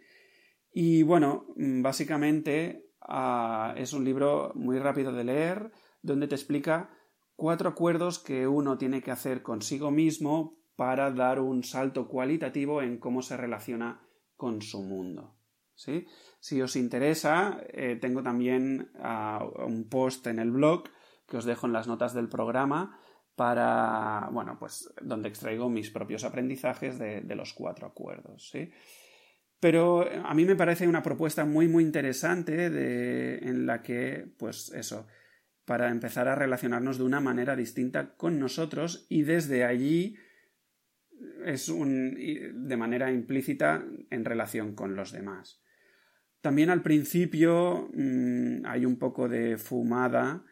Y 0.73 1.03
bueno, 1.03 1.47
básicamente 1.57 2.85
ah, 3.01 3.75
es 3.77 3.93
un 3.93 4.05
libro 4.05 4.53
muy 4.55 4.79
rápido 4.79 5.13
de 5.13 5.25
leer, 5.25 5.71
donde 6.03 6.29
te 6.29 6.35
explica 6.35 6.91
cuatro 7.35 7.69
acuerdos 7.69 8.19
que 8.19 8.47
uno 8.47 8.79
tiene 8.79 9.03
que 9.03 9.11
hacer 9.11 9.43
consigo 9.43 9.91
mismo 9.91 10.59
para 10.79 11.11
dar 11.11 11.41
un 11.41 11.65
salto 11.65 12.07
cualitativo 12.07 12.83
en 12.83 12.99
cómo 12.99 13.21
se 13.21 13.37
relaciona 13.37 14.01
con 14.37 14.63
su 14.63 14.85
mundo. 14.85 15.35
¿sí? 15.75 16.07
Si 16.39 16.63
os 16.63 16.77
interesa, 16.77 17.61
eh, 17.73 17.99
tengo 18.01 18.23
también 18.23 18.93
ah, 19.01 19.45
un 19.67 19.89
post 19.89 20.29
en 20.29 20.39
el 20.39 20.53
blog 20.53 20.85
que 21.27 21.37
os 21.37 21.45
dejo 21.45 21.67
en 21.67 21.73
las 21.73 21.89
notas 21.89 22.15
del 22.15 22.29
programa 22.29 22.97
para, 23.35 24.29
bueno, 24.31 24.57
pues 24.61 24.89
donde 25.03 25.29
extraigo 25.29 25.69
mis 25.69 25.91
propios 25.91 26.23
aprendizajes 26.23 26.97
de, 26.97 27.35
los 27.35 27.55
cuatro 27.55 27.89
acuerdos, 27.89 28.49
¿sí? 28.49 28.71
Pero 29.59 30.07
a 30.25 30.33
mí 30.33 30.45
me 30.45 30.55
parece 30.55 30.87
una 30.87 31.03
propuesta 31.03 31.45
muy, 31.45 31.67
muy 31.67 31.83
interesante 31.83 32.71
de, 32.71 33.39
en 33.39 33.67
la 33.67 33.83
que, 33.83 34.33
pues 34.39 34.71
eso, 34.73 35.09
para 35.65 35.91
empezar 35.91 36.29
a 36.29 36.37
relacionarnos 36.37 36.99
de 36.99 37.05
una 37.05 37.19
manera 37.19 37.57
distinta 37.57 38.15
con 38.15 38.39
nosotros 38.39 39.07
y 39.09 39.23
desde 39.23 39.65
allí 39.65 40.17
es 41.45 41.69
un, 41.69 42.15
de 42.15 42.77
manera 42.77 43.11
implícita 43.11 43.85
en 44.11 44.25
relación 44.25 44.75
con 44.75 44.97
los 44.97 45.13
demás. 45.13 45.63
También 46.41 46.71
al 46.71 46.83
principio 46.83 47.91
mm, 47.93 48.65
hay 48.67 48.85
un 48.85 48.99
poco 48.99 49.29
de 49.29 49.59
fumada 49.59 50.45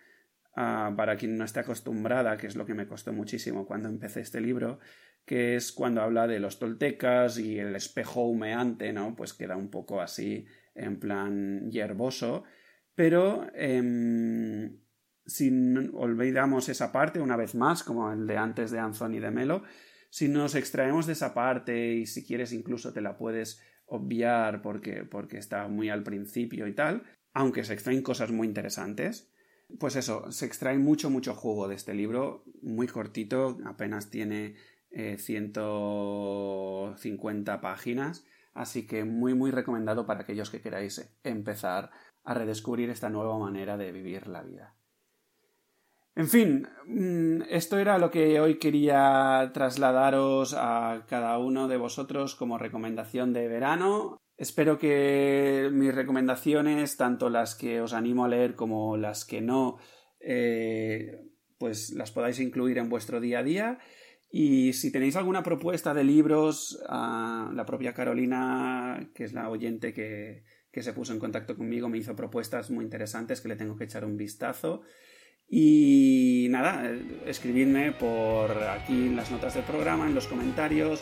ah, 0.56 0.92
para 0.96 1.16
quien 1.16 1.36
no 1.36 1.44
esté 1.44 1.60
acostumbrada, 1.60 2.36
que 2.36 2.46
es 2.46 2.56
lo 2.56 2.66
que 2.66 2.74
me 2.74 2.86
costó 2.86 3.12
muchísimo 3.12 3.66
cuando 3.66 3.88
empecé 3.88 4.20
este 4.20 4.40
libro, 4.40 4.78
que 5.24 5.56
es 5.56 5.72
cuando 5.72 6.02
habla 6.02 6.26
de 6.26 6.40
los 6.40 6.58
toltecas 6.58 7.38
y 7.38 7.58
el 7.58 7.74
espejo 7.76 8.26
humeante, 8.26 8.92
¿no? 8.92 9.14
Pues 9.16 9.34
queda 9.34 9.56
un 9.56 9.70
poco 9.70 10.00
así 10.00 10.46
en 10.74 10.98
plan 10.98 11.70
hierboso, 11.70 12.44
pero 12.94 13.46
em, 13.54 14.78
si 15.24 15.50
olvidamos 15.94 16.68
esa 16.68 16.92
parte 16.92 17.20
una 17.20 17.36
vez 17.36 17.54
más, 17.54 17.82
como 17.82 18.12
el 18.12 18.26
de 18.26 18.36
antes 18.36 18.70
de 18.70 18.78
Anthony 18.78 19.20
de 19.20 19.30
Melo, 19.30 19.62
si 20.16 20.28
nos 20.28 20.54
extraemos 20.54 21.04
de 21.04 21.12
esa 21.12 21.34
parte 21.34 21.92
y 21.92 22.06
si 22.06 22.24
quieres 22.24 22.54
incluso 22.54 22.94
te 22.94 23.02
la 23.02 23.18
puedes 23.18 23.60
obviar 23.84 24.62
porque, 24.62 25.04
porque 25.04 25.36
está 25.36 25.68
muy 25.68 25.90
al 25.90 26.04
principio 26.04 26.66
y 26.66 26.74
tal, 26.74 27.02
aunque 27.34 27.64
se 27.64 27.74
extraen 27.74 28.00
cosas 28.00 28.32
muy 28.32 28.46
interesantes, 28.46 29.30
pues 29.78 29.94
eso, 29.94 30.32
se 30.32 30.46
extrae 30.46 30.78
mucho, 30.78 31.10
mucho 31.10 31.34
jugo 31.34 31.68
de 31.68 31.74
este 31.74 31.92
libro, 31.92 32.46
muy 32.62 32.86
cortito, 32.86 33.58
apenas 33.66 34.08
tiene 34.08 34.54
150 34.90 37.54
eh, 37.54 37.58
páginas, 37.60 38.24
así 38.54 38.86
que 38.86 39.04
muy, 39.04 39.34
muy 39.34 39.50
recomendado 39.50 40.06
para 40.06 40.22
aquellos 40.22 40.48
que 40.48 40.62
queráis 40.62 41.14
empezar 41.24 41.90
a 42.24 42.32
redescubrir 42.32 42.88
esta 42.88 43.10
nueva 43.10 43.38
manera 43.38 43.76
de 43.76 43.92
vivir 43.92 44.28
la 44.28 44.42
vida. 44.42 44.74
En 46.16 46.28
fin, 46.28 46.66
mm, 46.86 47.42
esto 47.50 47.78
era 47.78 47.98
lo 47.98 48.10
que 48.10 48.40
hoy 48.40 48.58
quería 48.58 49.50
trasladaros 49.52 50.54
a 50.56 51.04
cada 51.06 51.36
uno 51.38 51.68
de 51.68 51.76
vosotros 51.76 52.34
como 52.34 52.56
recomendación 52.56 53.34
de 53.34 53.48
verano. 53.48 54.16
Espero 54.38 54.78
que 54.78 55.68
mis 55.70 55.94
recomendaciones, 55.94 56.96
tanto 56.96 57.28
las 57.28 57.54
que 57.54 57.82
os 57.82 57.92
animo 57.92 58.24
a 58.24 58.28
leer 58.28 58.54
como 58.54 58.96
las 58.96 59.26
que 59.26 59.42
no, 59.42 59.76
eh, 60.20 61.20
pues 61.58 61.90
las 61.90 62.12
podáis 62.12 62.40
incluir 62.40 62.78
en 62.78 62.88
vuestro 62.88 63.20
día 63.20 63.40
a 63.40 63.42
día. 63.42 63.78
Y 64.30 64.72
si 64.72 64.90
tenéis 64.90 65.16
alguna 65.16 65.42
propuesta 65.42 65.92
de 65.92 66.04
libros, 66.04 66.82
la 66.88 67.64
propia 67.66 67.92
Carolina, 67.92 69.10
que 69.14 69.24
es 69.24 69.34
la 69.34 69.50
oyente 69.50 69.92
que, 69.92 70.44
que 70.72 70.82
se 70.82 70.94
puso 70.94 71.12
en 71.12 71.18
contacto 71.18 71.56
conmigo, 71.56 71.90
me 71.90 71.98
hizo 71.98 72.16
propuestas 72.16 72.70
muy 72.70 72.84
interesantes 72.84 73.42
que 73.42 73.48
le 73.48 73.56
tengo 73.56 73.76
que 73.76 73.84
echar 73.84 74.04
un 74.04 74.16
vistazo. 74.16 74.82
Y 75.48 76.48
nada, 76.50 76.90
escribidme 77.24 77.92
por 77.92 78.50
aquí 78.64 79.06
en 79.06 79.16
las 79.16 79.30
notas 79.30 79.54
del 79.54 79.64
programa, 79.64 80.06
en 80.06 80.14
los 80.14 80.26
comentarios 80.26 81.00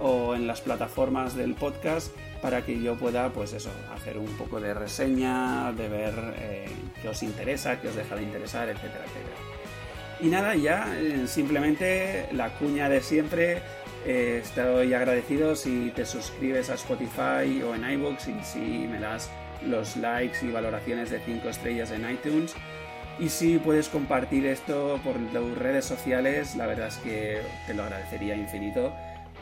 o 0.00 0.34
en 0.34 0.46
las 0.46 0.60
plataformas 0.60 1.36
del 1.36 1.54
podcast 1.54 2.14
para 2.40 2.64
que 2.64 2.82
yo 2.82 2.96
pueda, 2.96 3.30
pues 3.30 3.52
eso, 3.52 3.70
hacer 3.94 4.18
un 4.18 4.36
poco 4.36 4.60
de 4.60 4.74
reseña, 4.74 5.72
de 5.72 5.88
ver 5.88 6.14
eh, 6.38 6.66
qué 7.00 7.08
os 7.08 7.22
interesa, 7.22 7.80
qué 7.80 7.88
os 7.88 7.94
deja 7.94 8.16
de 8.16 8.22
interesar, 8.22 8.68
etcétera, 8.68 9.04
etcétera. 9.04 9.36
Y 10.20 10.26
nada, 10.26 10.56
ya 10.56 10.92
eh, 10.98 11.26
simplemente 11.26 12.28
la 12.32 12.50
cuña 12.58 12.88
de 12.88 13.00
siempre. 13.00 13.62
Eh, 14.04 14.40
estoy 14.42 14.92
agradecido 14.94 15.54
si 15.54 15.92
te 15.94 16.04
suscribes 16.04 16.70
a 16.70 16.74
Spotify 16.74 17.62
o 17.62 17.74
en 17.74 17.88
iBooks 17.88 18.26
y 18.26 18.34
si 18.42 18.58
me 18.88 18.98
das 18.98 19.30
los 19.64 19.96
likes 19.96 20.44
y 20.44 20.50
valoraciones 20.50 21.10
de 21.10 21.20
5 21.20 21.48
estrellas 21.48 21.92
en 21.92 22.10
iTunes. 22.10 22.56
Y 23.18 23.28
si 23.28 23.58
puedes 23.58 23.88
compartir 23.88 24.46
esto 24.46 24.98
por 25.04 25.14
tus 25.14 25.58
redes 25.58 25.84
sociales, 25.84 26.56
la 26.56 26.66
verdad 26.66 26.88
es 26.88 26.96
que 26.96 27.42
te 27.66 27.74
lo 27.74 27.84
agradecería 27.84 28.34
infinito 28.34 28.92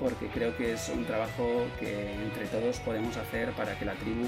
porque 0.01 0.27
creo 0.29 0.57
que 0.57 0.73
es 0.73 0.89
un 0.89 1.05
trabajo 1.05 1.67
que 1.79 2.15
entre 2.15 2.47
todos 2.47 2.81
podemos 2.81 3.17
hacer 3.17 3.51
para 3.53 3.79
que 3.79 3.85
la 3.85 3.93
tribu 3.95 4.27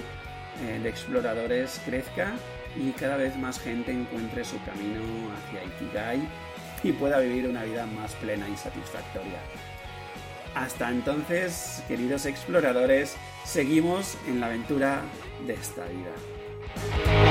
eh, 0.60 0.78
de 0.80 0.88
exploradores 0.88 1.80
crezca 1.86 2.32
y 2.76 2.90
cada 2.90 3.16
vez 3.16 3.36
más 3.38 3.58
gente 3.58 3.90
encuentre 3.90 4.44
su 4.44 4.62
camino 4.64 5.00
hacia 5.34 5.64
Ikigai 5.64 6.20
y 6.82 6.92
pueda 6.92 7.18
vivir 7.20 7.48
una 7.48 7.64
vida 7.64 7.86
más 7.86 8.12
plena 8.14 8.48
y 8.48 8.56
satisfactoria. 8.56 9.38
Hasta 10.54 10.90
entonces, 10.90 11.82
queridos 11.88 12.26
exploradores, 12.26 13.16
seguimos 13.44 14.18
en 14.28 14.40
la 14.40 14.46
aventura 14.46 15.00
de 15.46 15.54
esta 15.54 15.84
vida. 15.86 17.21